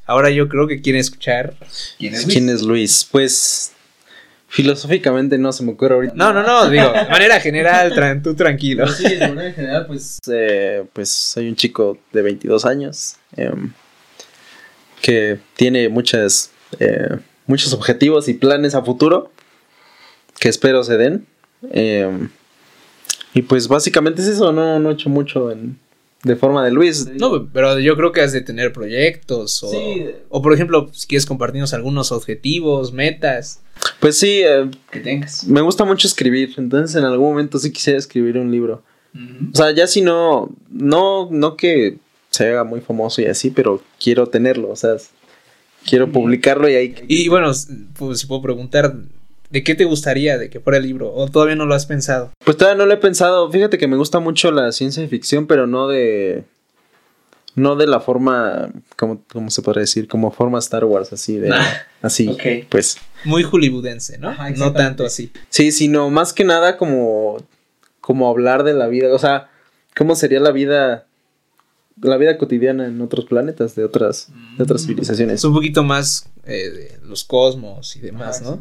[0.06, 1.54] Ahora yo creo que quieren escuchar
[1.98, 2.34] quién es Luis.
[2.34, 3.08] ¿Quién es Luis?
[3.10, 3.72] Pues
[4.48, 6.14] filosóficamente no se me ocurre ahorita.
[6.14, 8.86] No, no, no, digo, de manera general, tú tranquilo.
[8.88, 13.16] sí, de manera general, pues, eh, pues soy un chico de 22 años.
[13.36, 13.72] Em,
[15.00, 19.32] que tiene muchas, eh, muchos objetivos y planes a futuro
[20.38, 21.26] que espero se den.
[21.70, 22.28] Em,
[23.34, 25.78] y pues básicamente es eso, no, no he hecho mucho en,
[26.22, 27.08] de forma de Luis.
[27.18, 29.72] No, pero yo creo que has de tener proyectos o,
[30.28, 33.60] o por ejemplo, si quieres compartirnos algunos objetivos, metas.
[34.00, 35.44] Pues sí, eh, que tengas.
[35.44, 38.82] Me gusta mucho escribir, entonces en algún momento sí quisiera escribir un libro.
[39.52, 41.98] O sea, ya si no, no, no que
[42.30, 44.96] se haga muy famoso y así, pero quiero tenerlo, o sea,
[45.84, 46.94] quiero publicarlo y ahí...
[47.08, 47.52] Y bueno,
[47.98, 48.96] pues si puedo preguntar,
[49.52, 51.14] ¿de qué te gustaría de que fuera el libro?
[51.14, 52.32] ¿O todavía no lo has pensado?
[52.44, 55.66] Pues todavía no lo he pensado, fíjate que me gusta mucho la ciencia ficción, pero
[55.66, 56.44] no de...
[57.54, 60.08] No de la forma, como, se podría decir?
[60.08, 61.50] Como forma Star Wars, así de...
[61.52, 62.34] Ah, así,
[62.70, 62.96] pues...
[63.24, 64.34] Muy hollywoodense, ¿no?
[64.56, 65.30] no tanto así.
[65.50, 67.44] Sí, sino más que nada como...
[68.00, 69.50] Como hablar de la vida, o sea,
[69.94, 71.06] ¿cómo sería la vida
[72.00, 74.86] la vida cotidiana en otros planetas, de otras, de otras mm.
[74.86, 75.34] civilizaciones.
[75.36, 78.58] Es un poquito más eh, de los cosmos y demás, ¿no?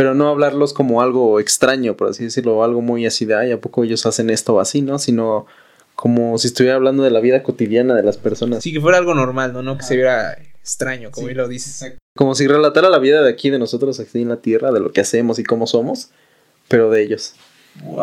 [0.00, 3.60] Pero no hablarlos como algo extraño, por así decirlo, algo muy así de, ay, ¿a
[3.60, 4.98] poco ellos hacen esto o así, no?
[4.98, 5.44] Sino
[5.94, 8.62] como si estuviera hablando de la vida cotidiana de las personas.
[8.62, 9.60] Sí, que fuera algo normal, ¿no?
[9.60, 11.98] No que se viera extraño, como él lo dices.
[12.16, 14.90] Como si relatara la vida de aquí, de nosotros aquí en la Tierra, de lo
[14.90, 16.08] que hacemos y cómo somos,
[16.68, 17.34] pero de ellos.
[17.84, 18.00] Wow.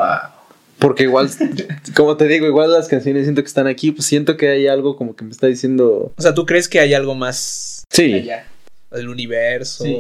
[0.77, 1.31] Porque igual,
[1.95, 4.97] como te digo, igual las canciones siento que están aquí, pues siento que hay algo
[4.97, 6.13] como que me está diciendo.
[6.15, 8.13] O sea, ¿tú crees que hay algo más sí.
[8.13, 8.45] allá?
[8.91, 9.83] Del universo.
[9.83, 9.97] Sí.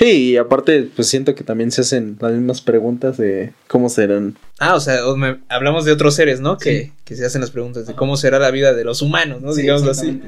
[0.00, 4.36] Y aparte, pues siento que también se hacen las mismas preguntas de cómo serán.
[4.58, 4.98] Ah, o sea,
[5.48, 6.58] hablamos de otros seres, ¿no?
[6.58, 9.54] Que, que, se hacen las preguntas de cómo será la vida de los humanos, ¿no?
[9.54, 10.20] Digamos así.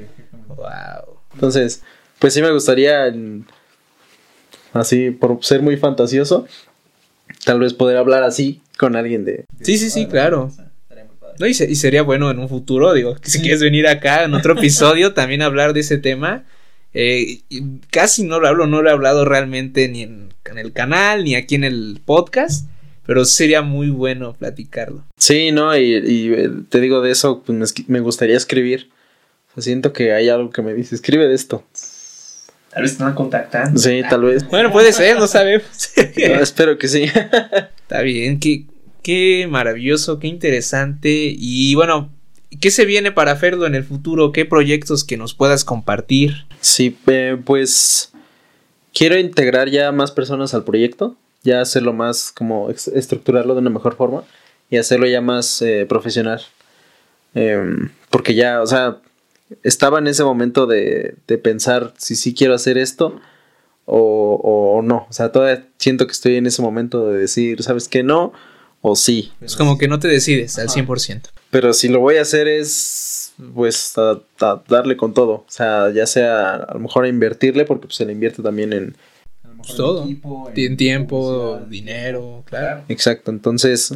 [0.49, 1.19] Wow.
[1.35, 1.83] Entonces,
[2.19, 3.13] pues sí me gustaría,
[4.73, 6.47] así, por ser muy fantasioso,
[7.45, 9.45] tal vez poder hablar así con alguien de...
[9.63, 10.51] Sí, sí, sí, claro.
[11.39, 14.25] No, y, se- y sería bueno en un futuro, digo, que si quieres venir acá
[14.25, 16.45] en otro episodio también hablar de ese tema.
[17.01, 17.43] Eh,
[17.93, 21.37] casi no lo hablo, no lo he hablado realmente ni en, en el canal ni
[21.37, 22.67] aquí en el podcast,
[23.07, 25.05] pero sería muy bueno platicarlo.
[25.17, 28.91] Sí, no, y, y, eh, te digo de eso, pues me, gustaría escribir.
[29.51, 31.63] O sea, siento que hay algo que me dice, escribe de esto.
[32.71, 33.79] Tal vez te van contactando.
[33.79, 34.49] Sí, tal vez.
[34.49, 35.69] Bueno, puede ser, no sabemos.
[36.17, 37.05] No, espero que sí.
[37.83, 38.65] Está bien, qué,
[39.05, 41.33] qué maravilloso, qué interesante.
[41.39, 42.11] Y bueno,
[42.61, 44.33] ¿qué se viene para Ferdo en el futuro?
[44.33, 46.48] ¿Qué proyectos que nos puedas compartir?
[46.69, 48.13] Sí, eh, pues
[48.93, 53.97] quiero integrar ya más personas al proyecto, ya hacerlo más como estructurarlo de una mejor
[53.97, 54.25] forma
[54.69, 56.43] y hacerlo ya más eh, profesional.
[57.35, 58.99] Em, porque ya, o sea,
[59.63, 63.19] estaba en ese momento de, de pensar si sí quiero hacer esto
[63.87, 65.07] o, o no.
[65.09, 68.03] O sea, todavía siento que estoy en ese momento de decir, ¿sabes qué?
[68.03, 68.35] No
[68.83, 69.33] o sí.
[69.41, 71.31] Es como que no te decides al 100%.
[71.51, 75.33] Pero si lo voy a hacer es, pues, a, a darle con todo.
[75.33, 78.73] O sea, ya sea a lo mejor a invertirle, porque pues, se le invierte también
[78.73, 78.97] en...
[79.57, 80.07] Pues todo.
[80.55, 82.85] En tiempo, dinero, claro.
[82.89, 83.93] Exacto, entonces,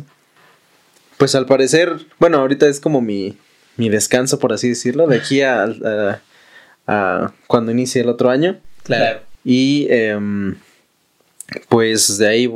[1.18, 3.36] pues al parecer, bueno, ahorita es como mi,
[3.76, 6.20] mi descanso, por así decirlo, de aquí a, a-
[6.88, 8.58] a cuando inicie el otro año.
[8.82, 9.20] Claro.
[9.44, 10.56] Y em,
[11.68, 12.50] pues de ahí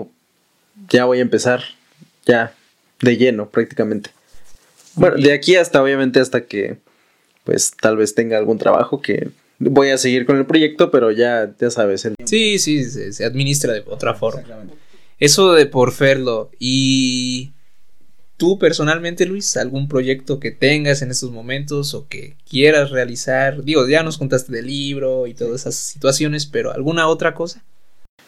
[0.89, 1.63] ya voy a empezar,
[2.27, 2.53] ya
[3.01, 4.11] de lleno prácticamente.
[4.97, 6.79] Bueno, de aquí hasta obviamente hasta que
[7.45, 11.55] pues tal vez tenga algún trabajo que voy a seguir con el proyecto, pero ya,
[11.61, 14.43] ya sabes, el- Sí, sí, se, se administra de otra forma.
[15.19, 16.51] Eso de por Ferlo.
[16.59, 17.53] Y
[18.37, 23.63] tú personalmente, Luis, algún proyecto que tengas en estos momentos o que quieras realizar.
[23.63, 27.63] Digo, ya nos contaste del libro y todas esas situaciones, pero ¿alguna otra cosa?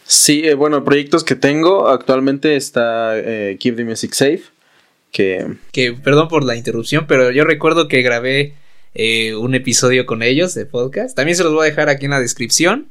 [0.07, 4.43] Sí, eh, bueno, proyectos que tengo actualmente está eh, Keep the Music Safe,
[5.13, 8.55] que Que, perdón por la interrupción, pero yo recuerdo que grabé
[8.95, 11.17] eh, un episodio con ellos de podcast.
[11.17, 12.89] También se los voy a dejar aquí en la descripción.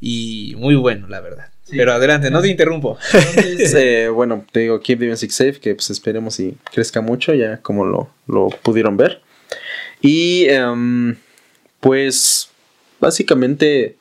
[0.00, 1.50] Y muy bueno, la verdad.
[1.70, 2.98] Pero adelante, no te interrumpo.
[3.12, 7.34] Entonces, eh, bueno, te digo Keep the Music Safe, que pues esperemos y crezca mucho,
[7.34, 9.20] ya como lo, lo pudieron ver.
[10.00, 11.16] Y em,
[11.80, 12.50] pues
[12.98, 13.96] básicamente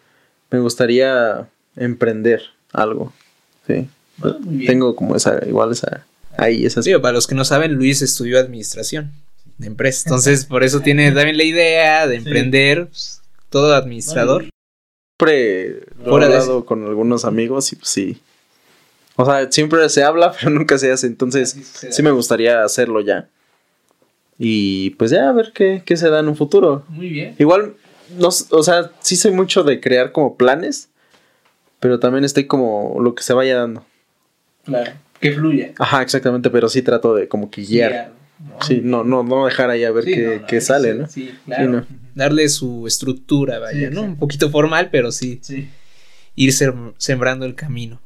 [0.52, 2.41] me gustaría emprender
[2.73, 3.13] algo.
[3.67, 3.88] Sí.
[4.65, 6.06] Tengo como esa, igual esa,
[6.39, 9.12] ahí esas Digo, para los que no saben, Luis estudió administración
[9.58, 10.06] de empresas.
[10.06, 14.45] Entonces, por eso tiene también la idea de emprender, pues, todo administrador.
[15.17, 18.21] siempre lo he hablado con algunos amigos y pues sí.
[19.15, 21.08] O sea, siempre se habla, pero nunca se hace.
[21.08, 21.56] Entonces,
[21.89, 23.28] sí me gustaría hacerlo ya.
[24.38, 26.86] Y pues ya a ver qué, qué se da en un futuro.
[26.88, 27.36] Muy bien.
[27.38, 27.75] Igual,
[28.17, 30.88] no, o sea, sí soy mucho de crear como planes,
[31.82, 33.86] pero también estoy como lo que se vaya dando.
[34.63, 34.93] Claro.
[35.19, 35.73] Que fluya.
[35.77, 38.13] Ajá, exactamente, pero sí trato de como que guiar.
[38.65, 41.08] Sí, no, no, no dejar ahí a ver qué, qué sale, ¿no?
[41.08, 41.86] Sí, Sí, ¿no?
[42.15, 44.03] Darle su estructura, vaya, Sí, ¿no?
[44.03, 45.67] Un poquito formal, pero sí, Sí.
[46.36, 48.01] ir sem- sembrando el camino.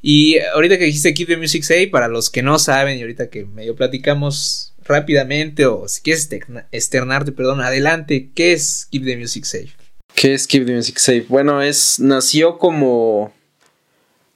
[0.00, 3.30] Y ahorita que dijiste Keep the Music Safe, para los que no saben, y ahorita
[3.30, 9.16] que medio platicamos rápidamente, o si quieres externa- externarte, perdón, adelante, ¿qué es Keep the
[9.16, 9.70] Music Safe?
[10.14, 11.24] ¿Qué es Keep the Music Safe?
[11.28, 11.98] Bueno, es.
[11.98, 13.32] nació como.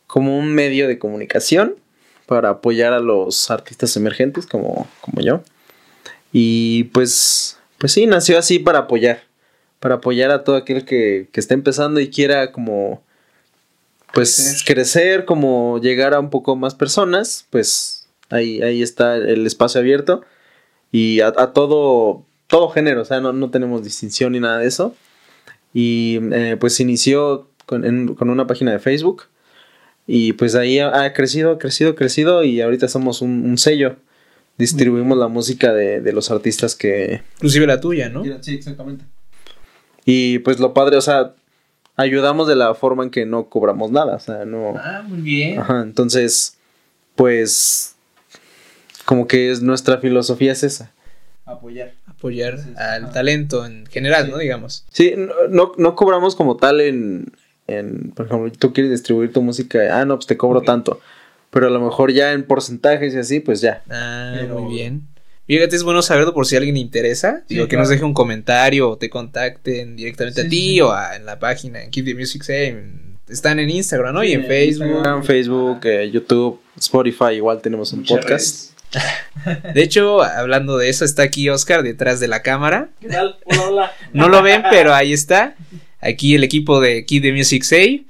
[0.09, 1.77] como un medio de comunicación
[2.29, 5.43] para apoyar a los artistas emergentes como, como yo.
[6.33, 7.59] Y pues.
[7.79, 9.23] Pues sí, nació así para apoyar.
[9.81, 13.03] Para apoyar a todo aquel que, que está empezando y quiera como.
[14.13, 14.65] Pues Crecer.
[14.75, 17.47] crecer, como llegar a un poco más personas.
[17.51, 20.23] Pues ahí, ahí está el espacio abierto.
[20.93, 22.25] Y a, a todo.
[22.47, 24.95] Todo género, o sea, no, no tenemos distinción ni nada de eso.
[25.75, 29.25] Y eh, pues inició con, en- con una página de Facebook.
[30.11, 32.43] Y pues ahí ha, ha crecido, crecido, crecido.
[32.43, 33.97] Y ahorita somos un, un sello.
[34.57, 37.21] Distribuimos la música de, de los artistas que...
[37.37, 38.25] Inclusive la tuya, ¿no?
[38.43, 39.05] Sí, exactamente.
[40.07, 41.35] Y pues lo padre, o sea,
[41.97, 44.17] ayudamos de la forma en que no cobramos nada.
[44.17, 44.75] O sea, no...
[44.79, 45.61] Ah, muy bien.
[45.61, 46.57] Ajá, entonces,
[47.15, 47.95] pues...
[49.05, 50.91] Como que es nuestra filosofía es esa.
[51.45, 51.93] Apoyar.
[52.07, 53.13] Apoyar Sí, sí, al ajá.
[53.13, 54.31] talento en general, Sí.
[54.33, 54.39] ¿no?
[54.39, 54.85] Digamos.
[54.91, 57.33] Sí, no, no, no cobramos como tal en,
[57.69, 61.01] en, por ejemplo, tú quieres distribuir tu música, ah, no, pues te cobro tanto.
[61.51, 63.83] Pero a lo mejor ya en porcentajes y así, pues ya.
[63.89, 65.03] Ah, Pero- muy bien.
[65.47, 67.43] Fíjate, es bueno saberlo por si a alguien le interesa.
[67.49, 67.85] Sí, Digo, que claro.
[67.85, 71.39] nos deje un comentario o te contacten directamente a ti sí, o a- en la
[71.39, 72.77] página en Keep the Music Safe.
[73.31, 74.21] Están en Instagram, ¿no?
[74.21, 74.87] Sí, y en en Facebook.
[74.89, 78.73] Instagram, Facebook, eh, YouTube, Spotify, igual tenemos un Muchas podcast.
[79.75, 82.89] De hecho, hablando de eso, está aquí Oscar detrás de la cámara.
[83.01, 83.37] ¿Qué tal?
[83.47, 83.93] Hola, hola.
[84.13, 85.55] No lo ven, pero ahí está.
[86.01, 88.05] Aquí el equipo de the Music Safe.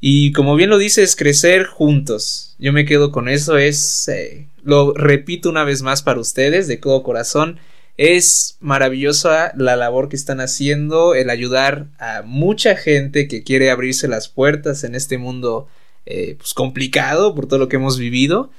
[0.00, 2.56] Y como bien lo dices, crecer juntos.
[2.58, 6.76] Yo me quedo con eso, es, eh, lo repito una vez más para ustedes, de
[6.76, 7.58] todo corazón,
[7.96, 14.08] es maravillosa la labor que están haciendo, el ayudar a mucha gente que quiere abrirse
[14.08, 15.68] las puertas en este mundo
[16.06, 18.50] eh, pues complicado por todo lo que hemos vivido.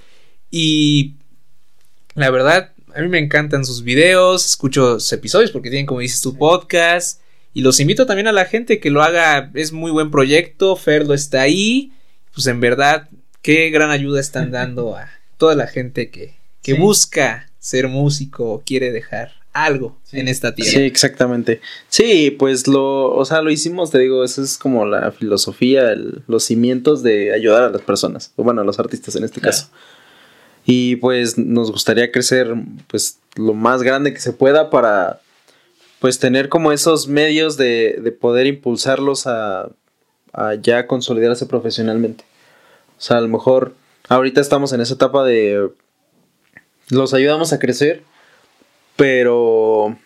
[0.50, 1.16] Y
[2.16, 6.22] la verdad, a mí me encantan sus videos, escucho sus episodios porque tienen, como dices,
[6.22, 7.22] tu podcast.
[7.56, 9.50] Y los invito también a la gente que lo haga.
[9.54, 10.76] Es muy buen proyecto.
[10.76, 11.94] Fer lo está ahí.
[12.34, 13.10] Pues en verdad,
[13.42, 18.62] qué gran ayuda están dando a toda la gente que, que busca ser músico o
[18.62, 20.72] quiere dejar algo en esta tierra.
[20.72, 21.62] Sí, exactamente.
[21.88, 25.96] Sí, pues lo, o sea, lo hicimos, te digo, eso es como la filosofía,
[26.28, 29.70] los cimientos de ayudar a las personas, o bueno, a los artistas en este caso.
[30.66, 32.54] Y pues nos gustaría crecer,
[32.88, 35.22] pues, lo más grande que se pueda para,
[36.06, 39.72] pues, tener como esos medios de, de poder impulsarlos a,
[40.34, 42.24] a ya consolidarse profesionalmente.
[43.00, 43.74] O sea, a lo mejor
[44.08, 45.72] ahorita estamos en esa etapa de
[46.92, 48.04] los ayudamos a crecer,
[48.96, 49.98] pero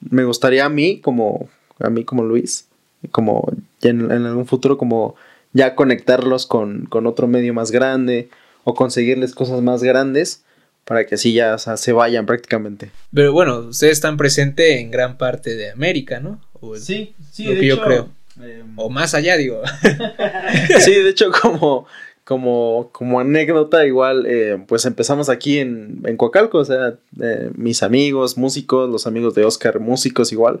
[0.00, 2.68] me gustaría a mí, como a mí como Luis,
[3.10, 5.16] como en, algún futuro, como
[5.52, 8.30] ya conectarlos con, otro medio más grande
[8.64, 10.44] o conseguirles cosas más grandes
[10.84, 12.90] para que así ya se vayan prácticamente.
[13.12, 16.40] Pero bueno, ustedes están presentes en gran parte de América, ¿no?
[16.78, 18.08] sí, sí, lo que yo creo.
[18.40, 19.62] Em, o más allá, digo.
[20.80, 21.86] sí, de hecho, como
[22.24, 27.82] como, como anécdota, igual, eh, pues empezamos aquí en, en Coacalco, o sea, eh, mis
[27.82, 30.60] amigos, músicos, los amigos de Oscar, músicos igual,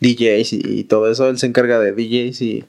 [0.00, 2.64] DJs y, todo eso, él se encarga de DJs y,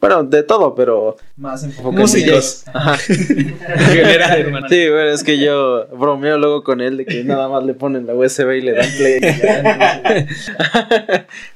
[0.00, 1.16] bueno, de todo, pero...
[1.36, 2.64] Más Músicos.
[2.72, 2.96] Ajá.
[2.96, 4.64] General.
[4.68, 8.06] Sí, bueno, es que yo bromeo luego con él de que nada más le ponen
[8.06, 9.20] la USB y le dan play.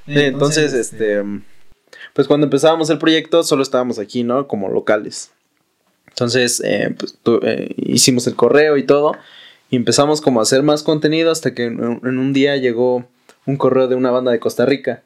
[0.07, 1.23] entonces, este...
[2.13, 4.47] Pues cuando empezábamos el proyecto solo estábamos aquí, ¿no?
[4.47, 5.33] Como locales.
[6.15, 9.17] Entonces, eh, pues, eh, hicimos el correo y todo.
[9.69, 13.05] Y empezamos como a hacer más contenido hasta que en, un día llegó
[13.47, 15.03] un correo de una banda de Costa Rica.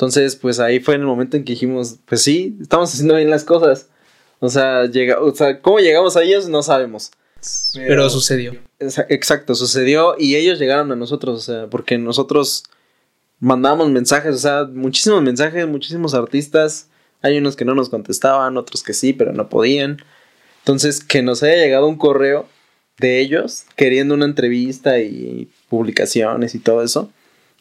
[0.00, 3.28] Entonces, pues ahí fue en el momento en que dijimos, pues sí, estamos haciendo bien
[3.28, 3.90] las cosas.
[4.38, 7.10] O sea, llega, o sea cómo llegamos a ellos no sabemos.
[7.74, 8.56] Pero, sucedió.
[8.78, 12.64] Exacto, sucedió y ellos llegaron a nosotros, o sea, porque nosotros
[13.40, 16.88] mandamos mensajes, o sea, muchísimos mensajes, muchísimos artistas.
[17.20, 19.98] Hay unos que no nos contestaban, otros que sí, pero no podían.
[20.60, 22.48] Entonces, que nos haya llegado un correo
[22.96, 27.12] de ellos queriendo una entrevista y publicaciones y todo eso,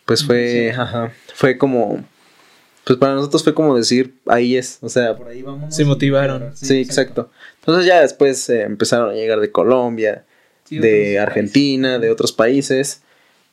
[0.06, 0.74] pues fue,
[1.36, 2.06] fue como,
[2.90, 5.76] pues para nosotros fue como decir, ahí es, o sea, por ahí vamos.
[5.76, 6.54] Se motivaron.
[6.56, 7.30] Sí, exacto.
[7.60, 10.26] Entonces ya después eh, empezaron a llegar de Colombia,
[10.72, 13.04] de Argentina, de otros países,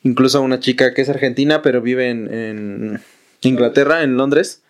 [0.01, 2.99] incluso una chica que es argentina pero vive en, en
[3.41, 4.63] Inglaterra, en Londres,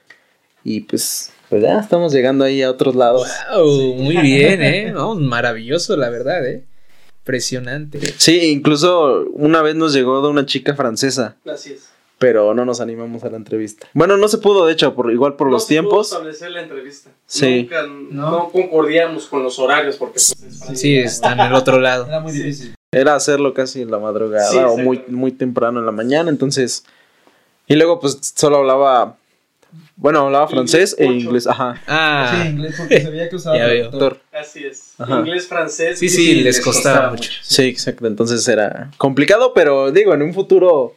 [0.66, 3.26] y pues pues ya estamos llegando ahí a otros lados.
[3.54, 4.94] Wow, muy bien, ¿eh?
[5.16, 6.66] maravilloso, la verdad, ¿eh?
[7.22, 8.02] Impresionante.
[8.18, 11.38] Sí, incluso una vez nos llegó de una chica francesa.
[11.46, 11.90] Gracias.
[12.20, 13.88] Pero no nos animamos a la entrevista.
[13.94, 16.12] Bueno, no se pudo, de hecho, por igual por los tiempos.
[16.12, 17.12] No establecer la entrevista.
[17.26, 17.70] Sí.
[18.10, 18.50] no.
[18.50, 20.36] concordíamos con los horarios porque pues,
[20.74, 22.08] sí, están en el otro lado.
[22.08, 22.74] Era muy difícil.
[22.92, 26.86] Era hacerlo casi en la madrugada o muy, muy temprano en la mañana, entonces.
[27.68, 29.18] Y luego, pues, solo hablaba
[29.96, 31.82] bueno, hablaba francés e inglés, ajá.
[31.88, 32.42] Ah.
[32.44, 34.20] Sí, inglés porque se veía que usaba traductor.
[34.32, 34.94] Así es.
[35.00, 36.00] Inglés, francés.
[36.00, 37.32] Sí, sí, les, costaba, mucho.
[37.42, 38.06] Sí, exacto.
[38.06, 40.94] Entonces era complicado, pero digo, en un futuro.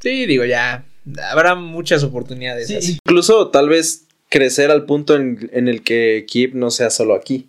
[0.00, 0.84] Sí, digo, ya.
[1.30, 2.68] Habrá muchas oportunidades.
[2.68, 7.48] Sí, Incluso tal vez crecer al punto en, el que Keep no sea solo aquí,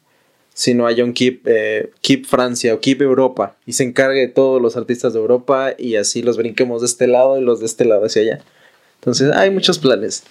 [0.53, 4.62] sino haya un Keep, eh, Keep Francia o Keep Europa y se encargue de todos
[4.62, 7.85] los artistas de Europa y así los brinquemos de este lado y los de este
[7.85, 8.39] lado hacia allá.
[8.95, 10.23] Entonces, hay muchos planes.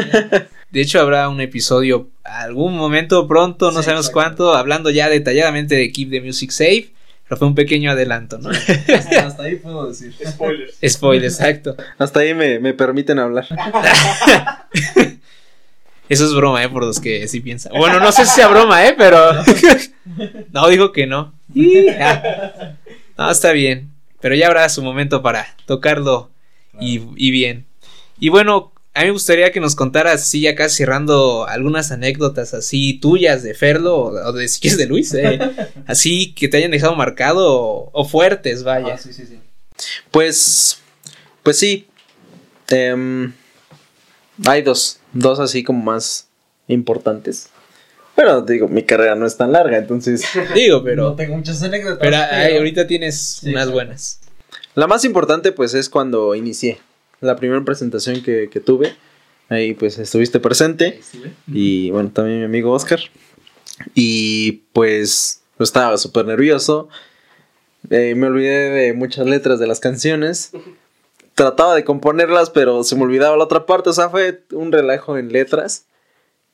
[0.70, 5.92] De hecho, habrá un episodio algún momento pronto, no sabemos cuánto, hablando ya detalladamente de
[5.92, 6.93] Keep the Music Safe.
[7.28, 8.50] Pero fue un pequeño adelanto, ¿no?
[9.24, 10.14] Hasta, ahí puedo decir.
[10.26, 10.74] Spoilers.
[10.86, 11.74] Spoilers, exacto.
[11.98, 13.46] Hasta ahí me, me permiten hablar.
[16.08, 16.68] Eso es broma, ¿eh?
[16.68, 17.72] Por los que sí piensan.
[17.72, 18.94] Bueno, no sé si sea broma, ¿eh?
[18.96, 19.32] Pero.
[20.52, 21.32] no, dijo que no.
[23.16, 23.90] No, está bien.
[24.20, 26.30] Pero ya habrá su momento para tocarlo
[26.78, 27.64] y, y bien.
[28.18, 32.54] Y bueno, a mí me gustaría que nos contaras, así ya casi cerrando, algunas anécdotas
[32.54, 35.40] así tuyas de Ferlo o de si quieres de Luis, eh,
[35.86, 38.94] así que te hayan dejado marcado o, fuertes, vaya.
[38.94, 39.40] Ah, sí, sí, sí.
[40.12, 40.78] Pues,
[41.42, 41.88] pues sí.
[42.68, 43.32] Em,
[44.46, 46.28] hay dos, dos así como más
[46.68, 47.50] importantes.
[48.14, 50.24] Pero digo, mi carrera no es tan larga, entonces.
[50.54, 51.10] digo, pero.
[51.10, 51.98] No tengo muchas anécdotas.
[51.98, 52.16] Pero,
[52.58, 54.20] ahorita tienes unas buenas.
[54.76, 56.78] La más importante, pues, es cuando inicié
[57.24, 58.94] la primera presentación que, tuve.
[59.48, 61.00] Ahí pues estuviste presente.
[61.46, 63.00] Y bueno, también mi amigo Oscar.
[63.94, 66.88] Y pues estaba súper nervioso.
[67.90, 70.52] Eh, me olvidé de muchas letras de las canciones.
[71.34, 73.90] Trataba de componerlas, pero se me olvidaba la otra parte.
[73.90, 75.86] O sea, fue un relajo en letras.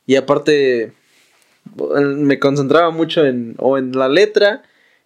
[0.06, 0.92] Y aparte,
[1.76, 4.62] me concentraba mucho en, o en la letra.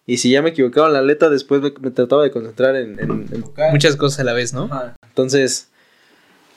[0.07, 3.25] Y si ya me equivocaba en la letra, después me, trataba de concentrar en, en,
[3.71, 4.69] Muchas cosas a la vez, ¿no?
[5.07, 5.69] Entonces,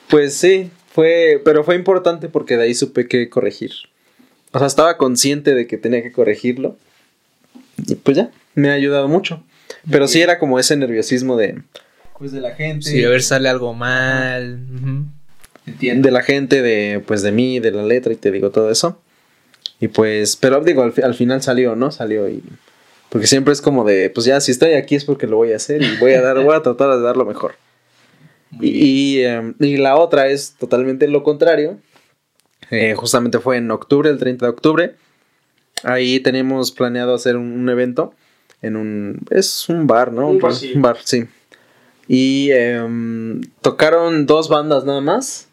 [0.09, 3.72] pues sí, fue, pero fue importante porque de ahí supe que corregir.
[4.53, 6.76] O sea, estaba consciente de que tenía que corregirlo.
[7.86, 9.42] Y pues ya, me ha ayudado mucho.
[9.90, 11.62] Pero sí era como ese nerviosismo de...
[12.18, 12.90] Pues de la gente.
[12.90, 14.59] Sí, a ver, sale algo mal.
[15.64, 19.01] De la gente, de pues de mí, de la letra y te digo todo eso.
[19.80, 21.92] Y pues, pero digo, al, final salió, ¿no?
[21.92, 22.42] Salió y...
[23.09, 25.56] Porque siempre es como de, pues ya, si estoy aquí es porque lo voy a
[25.56, 27.54] hacer y voy a dar, voy a tratar de dar lo mejor.
[28.61, 31.78] Y, em, y, la otra es totalmente lo contrario.
[32.70, 34.94] Eh, justamente fue en octubre, el 30 de octubre.
[35.84, 38.14] Ahí tenemos planeado hacer un, evento
[38.62, 39.20] en un...
[39.30, 40.28] Es un bar, ¿no?
[40.28, 40.72] Un, bar, sí.
[40.74, 41.24] Un bar, sí.
[42.09, 45.48] Y em, tocaron dos bandas nada más.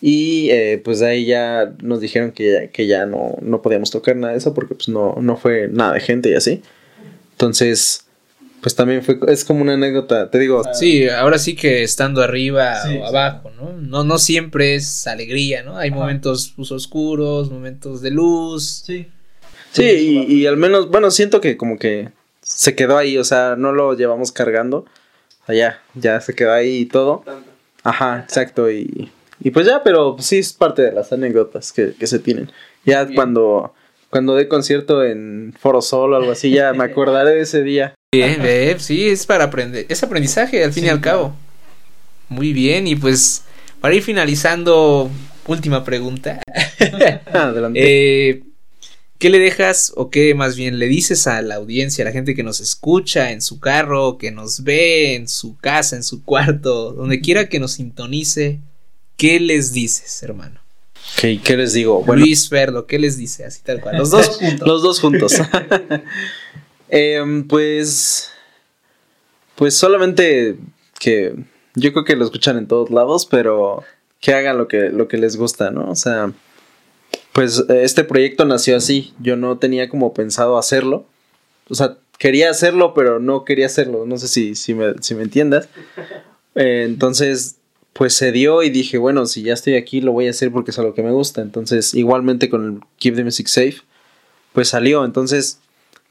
[0.00, 3.90] Y eh, pues de ahí ya nos dijeron que ya, que ya no, no podíamos
[3.90, 6.62] tocar nada de eso porque pues no, no fue nada de gente y así.
[7.44, 8.06] Entonces,
[8.62, 10.62] pues también fue, es como una anécdota, te digo.
[10.72, 13.74] Sí, ahora sí que estando arriba o abajo, ¿no?
[13.74, 14.02] ¿no?
[14.02, 15.76] No siempre es alegría, ¿no?
[15.76, 18.82] Hay momentos pues, oscuros, momentos de luz.
[18.86, 19.08] Sí.
[19.72, 22.08] Sí, y, al menos, bueno, siento que como que
[22.40, 24.86] se quedó ahí, o sea, no lo llevamos cargando.
[25.46, 27.24] Allá, ya se quedó ahí y todo.
[27.82, 32.06] Ajá, exacto, y, y pues ya, pero sí es parte de las anécdotas que, que
[32.06, 32.50] se tienen.
[32.86, 33.74] Ya cuando,
[34.14, 37.96] cuando dé concierto en Foro Sol o algo así, ya me acordaré de ese día.
[38.14, 41.34] Bien, sí, es para aprender, es aprendizaje al fin y al cabo.
[42.28, 43.42] Muy bien, y pues
[43.80, 45.10] para ir finalizando,
[45.48, 46.40] última pregunta.
[47.32, 47.80] Adelante.
[47.82, 48.44] Eh,
[49.18, 52.36] ¿Qué le dejas o qué más bien le dices a la audiencia, a la gente
[52.36, 56.92] que nos escucha en su carro, que nos ve en su casa, en su cuarto,
[56.92, 58.60] donde quiera que nos sintonice?
[59.16, 60.63] ¿Qué les dices, hermano?
[61.20, 62.04] ¿Qué les digo?
[62.14, 63.44] Luis Ferlo, ¿qué les dice?
[63.44, 63.96] Así tal cual.
[63.96, 64.68] Los dos juntos.
[64.68, 65.34] Los dos juntos.
[66.88, 68.30] Em, pues.
[69.56, 70.56] Pues solamente
[70.98, 71.34] que.
[71.74, 73.82] Yo creo que lo escuchan en todos lados, pero
[74.20, 75.90] que hagan lo que, lo que les gusta, ¿no?
[75.90, 76.32] O sea
[77.34, 79.12] pues este proyecto nació así.
[79.18, 81.04] Yo no tenía como pensado hacerlo.
[81.68, 84.06] O sea, quería hacerlo, pero no quería hacerlo.
[84.06, 85.68] No sé si, si, me, si me entiendas.
[86.54, 87.56] Eh, entonces,
[87.94, 90.72] pues se dio y dije, bueno, si ya estoy aquí, lo voy a hacer porque
[90.72, 91.40] es algo que me gusta.
[91.40, 93.76] Entonces, igualmente con el Keep the Music Safe,
[94.52, 95.04] pues salió.
[95.04, 95.60] Entonces,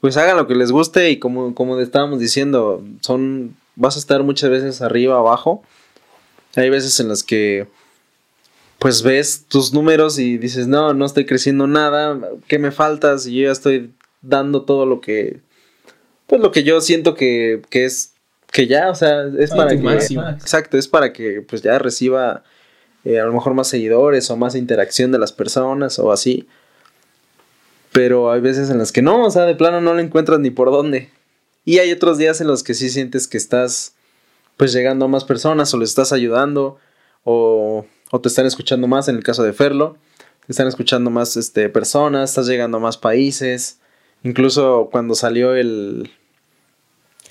[0.00, 4.22] pues hagan lo que les guste y como, como estábamos diciendo, son, vas a estar
[4.22, 5.62] muchas veces arriba, abajo.
[6.56, 7.68] Hay veces en las que
[8.78, 12.18] pues ves tus números y dices, no, no estoy creciendo nada,
[12.48, 13.26] ¿qué me faltas?
[13.26, 15.40] Y yo ya estoy dando todo lo que,
[16.26, 18.13] pues lo que yo siento que, que es,
[18.54, 22.44] que ya, o sea, es para que, exacto, es para que pues ya reciba
[23.04, 26.48] eh, a lo mejor más seguidores o más interacción de las personas o así.
[27.92, 30.50] Pero hay veces en las que no, o sea, de plano no lo encuentras ni
[30.50, 31.10] por dónde.
[31.64, 33.94] Y hay otros días en los que sí sientes que estás
[34.56, 36.78] pues llegando a más personas o les estás ayudando
[37.24, 37.84] o
[38.14, 39.96] o te están escuchando más en el caso de Ferlo,
[40.46, 43.80] te están escuchando más este, personas, estás llegando a más países,
[44.22, 46.12] incluso cuando salió el...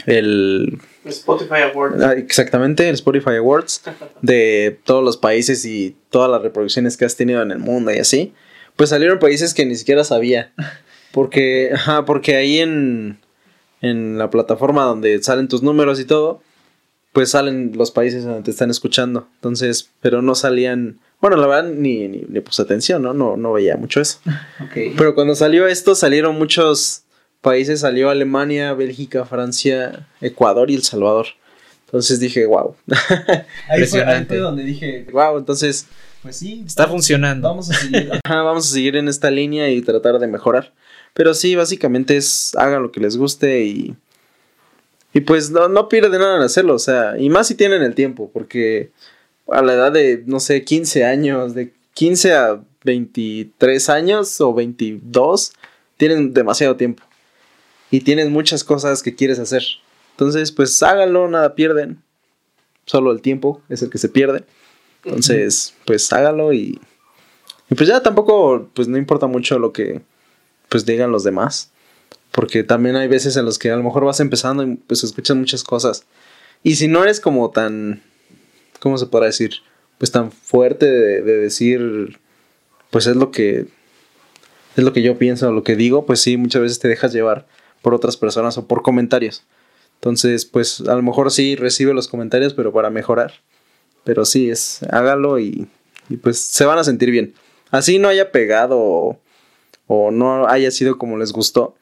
[0.05, 2.01] El Spotify Awards.
[2.01, 3.82] Ah, exactamente, el Spotify Awards
[4.22, 7.99] de todos los países y todas las reproducciones que has tenido en el mundo y
[7.99, 8.34] así.
[8.76, 10.51] Pues salieron países que ni siquiera sabía.
[11.12, 13.20] Porque, ajá, porque ahí en,
[13.82, 16.41] en la plataforma donde salen tus números y todo,
[17.14, 19.28] pues salen los países donde te están escuchando.
[19.36, 20.99] Entonces, pero no salían.
[21.22, 23.14] Bueno, la verdad ni, ni, puse atención, ¿no?
[23.14, 23.38] ¿no?
[23.38, 24.20] No veía mucho eso.
[24.74, 27.04] Pero cuando salió esto, salieron muchos
[27.44, 27.82] países.
[27.82, 31.28] Salió Alemania, Bélgica, Francia, Ecuador y El Salvador.
[31.86, 32.76] Entonces dije, wow.
[33.70, 35.86] ahí, fue, donde dije, wow, entonces.
[36.24, 36.64] Pues sí.
[36.66, 37.48] Está funcionando.
[37.48, 38.10] Vamos a seguir.
[38.28, 40.74] vamos a seguir en esta línea y tratar de mejorar.
[41.14, 43.96] Pero sí, básicamente es hagan lo que les guste y
[45.14, 47.94] y pues no, no pierde nada en hacerlo, o sea, y más si tienen el
[47.94, 48.89] tiempo, porque
[49.48, 55.54] a la edad de, no sé, 15 años, de 15 a 23 años o 22,
[55.98, 57.04] tienen demasiado tiempo.
[57.94, 59.62] Y tienen muchas cosas que quieres hacer.
[60.14, 62.02] Entonces, pues háganlo, nada pierden.
[62.88, 64.46] Solo el tiempo es el que se pierde.
[65.06, 66.82] Entonces, pues háganlo y,
[67.70, 70.02] y pues ya tampoco, pues no importa mucho lo que
[70.70, 71.70] pues digan los demás.
[72.32, 75.38] Porque también hay veces en los que a lo mejor vas empezando y pues escuchas
[75.38, 76.04] muchas cosas.
[76.64, 78.02] Y si no eres como tan,
[78.80, 79.58] ¿cómo se podrá decir?
[80.00, 82.18] Pues tan fuerte de, decir,
[82.89, 83.68] pues es lo que,
[84.78, 87.46] es lo que yo pienso, lo que digo, pues sí, muchas veces te dejas llevar
[87.84, 89.43] por otras personas o por comentarios.
[89.95, 93.34] Entonces, pues a lo mejor sí recibe los comentarios, pero para mejorar.
[94.03, 95.67] Pero sí, es, hágalo y,
[96.09, 97.36] y pues se van a sentir bien.
[97.69, 99.19] Así no haya pegado o,
[99.88, 101.75] o no haya sido como les gustó.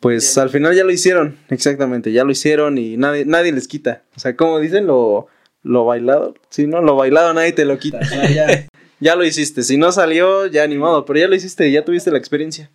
[0.00, 4.02] Pues al final ya lo hicieron, exactamente, ya lo hicieron y nadie, nadie les quita.
[4.16, 5.26] O sea, como dicen, lo,
[5.64, 8.00] lo bailado, si no, lo bailado nadie te lo quita.
[8.32, 8.68] ya,
[9.00, 12.12] ya lo hiciste, si no salió, ya ni modo, pero ya lo hiciste, ya tuviste
[12.12, 12.70] la experiencia.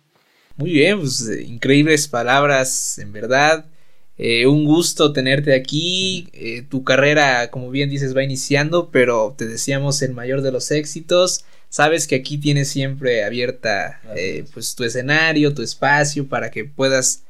[0.56, 3.66] Muy bien, pues eh, increíbles palabras, en verdad.
[4.16, 6.28] Eh, un gusto tenerte aquí.
[6.32, 10.70] Eh, tu carrera, como bien dices, va iniciando, pero te deseamos el mayor de los
[10.70, 11.44] éxitos.
[11.68, 14.00] Sabes que aquí tienes siempre abierta
[14.52, 17.24] pues tu escenario, tu espacio para que puedas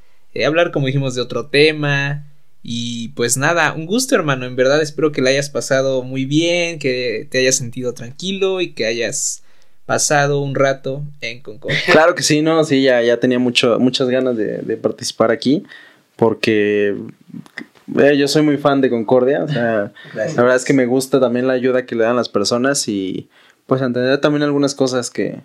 [0.46, 2.30] hablar, como dijimos, de otro tema.
[2.62, 6.78] Y pues nada, un gusto hermano, en verdad espero que la hayas pasado muy bien,
[6.78, 9.43] que te hayas sentido tranquilo y que hayas
[9.86, 11.78] pasado un rato en Concordia.
[11.90, 15.64] Claro que sí, no, sí, ya, ya tenía mucho, muchas ganas de, participar aquí,
[16.16, 16.96] porque
[17.98, 21.20] eh, yo soy muy fan de Concordia, o sea, la verdad es que me gusta
[21.20, 23.28] también la ayuda que le dan las personas y
[23.66, 25.40] pues entender también algunas cosas que,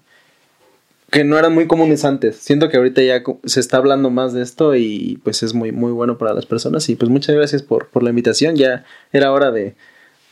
[1.11, 2.37] que no eran muy comunes antes.
[2.37, 5.91] Siento que ahorita ya se está hablando más de esto y pues es muy, muy
[5.91, 9.51] bueno para las personas y pues muchas gracias por, por la invitación, ya era hora
[9.51, 9.75] de,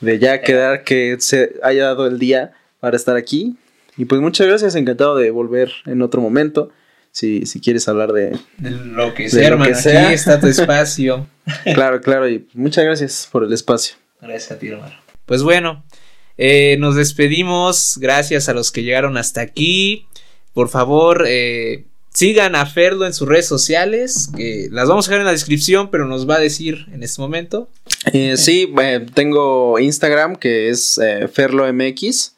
[0.01, 3.57] de ya quedar que se haya dado el día para estar aquí
[3.97, 6.71] y pues muchas gracias, encantado de volver en otro momento.
[7.11, 9.75] Si, si quieres hablar de, de lo que sea, hermano.
[9.75, 11.27] Aquí está tu espacio.
[11.73, 13.95] claro, claro, y muchas gracias por el espacio.
[14.21, 14.93] Gracias a ti, hermano.
[15.25, 15.83] Pues bueno,
[16.37, 17.97] eh, nos despedimos.
[17.99, 20.05] Gracias a los que llegaron hasta aquí.
[20.53, 24.29] Por favor, eh, sigan a Ferlo en sus redes sociales.
[24.35, 27.19] Que las vamos a dejar en la descripción, pero nos va a decir en este
[27.19, 27.67] momento.
[28.13, 28.71] Eh, sí,
[29.15, 30.99] tengo Instagram que es
[31.33, 32.36] FerloMX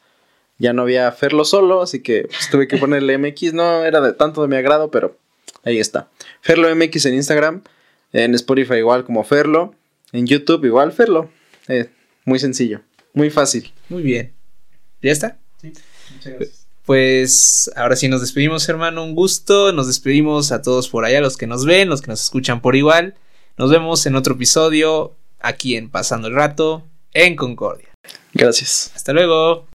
[0.60, 3.54] ya no había Ferlo solo, así que pues, tuve que ponerle MX.
[3.54, 5.16] No era de tanto de mi agrado, pero
[5.64, 6.08] ahí está.
[6.42, 7.62] Ferlo MX en Instagram,
[8.12, 9.74] en Spotify igual como Ferlo,
[10.12, 11.30] en YouTube igual Ferlo.
[11.66, 11.88] Eh,
[12.24, 12.82] muy sencillo,
[13.14, 13.72] muy fácil.
[13.88, 14.32] Muy bien.
[15.02, 15.38] ¿Ya está?
[15.60, 15.72] Sí,
[16.14, 16.66] muchas gracias.
[16.84, 19.02] Pues ahora sí nos despedimos, hermano.
[19.02, 19.72] Un gusto.
[19.72, 22.76] Nos despedimos a todos por allá, los que nos ven, los que nos escuchan por
[22.76, 23.14] igual.
[23.56, 27.88] Nos vemos en otro episodio aquí en Pasando el Rato en Concordia.
[28.34, 28.92] Gracias.
[28.94, 29.69] Hasta luego.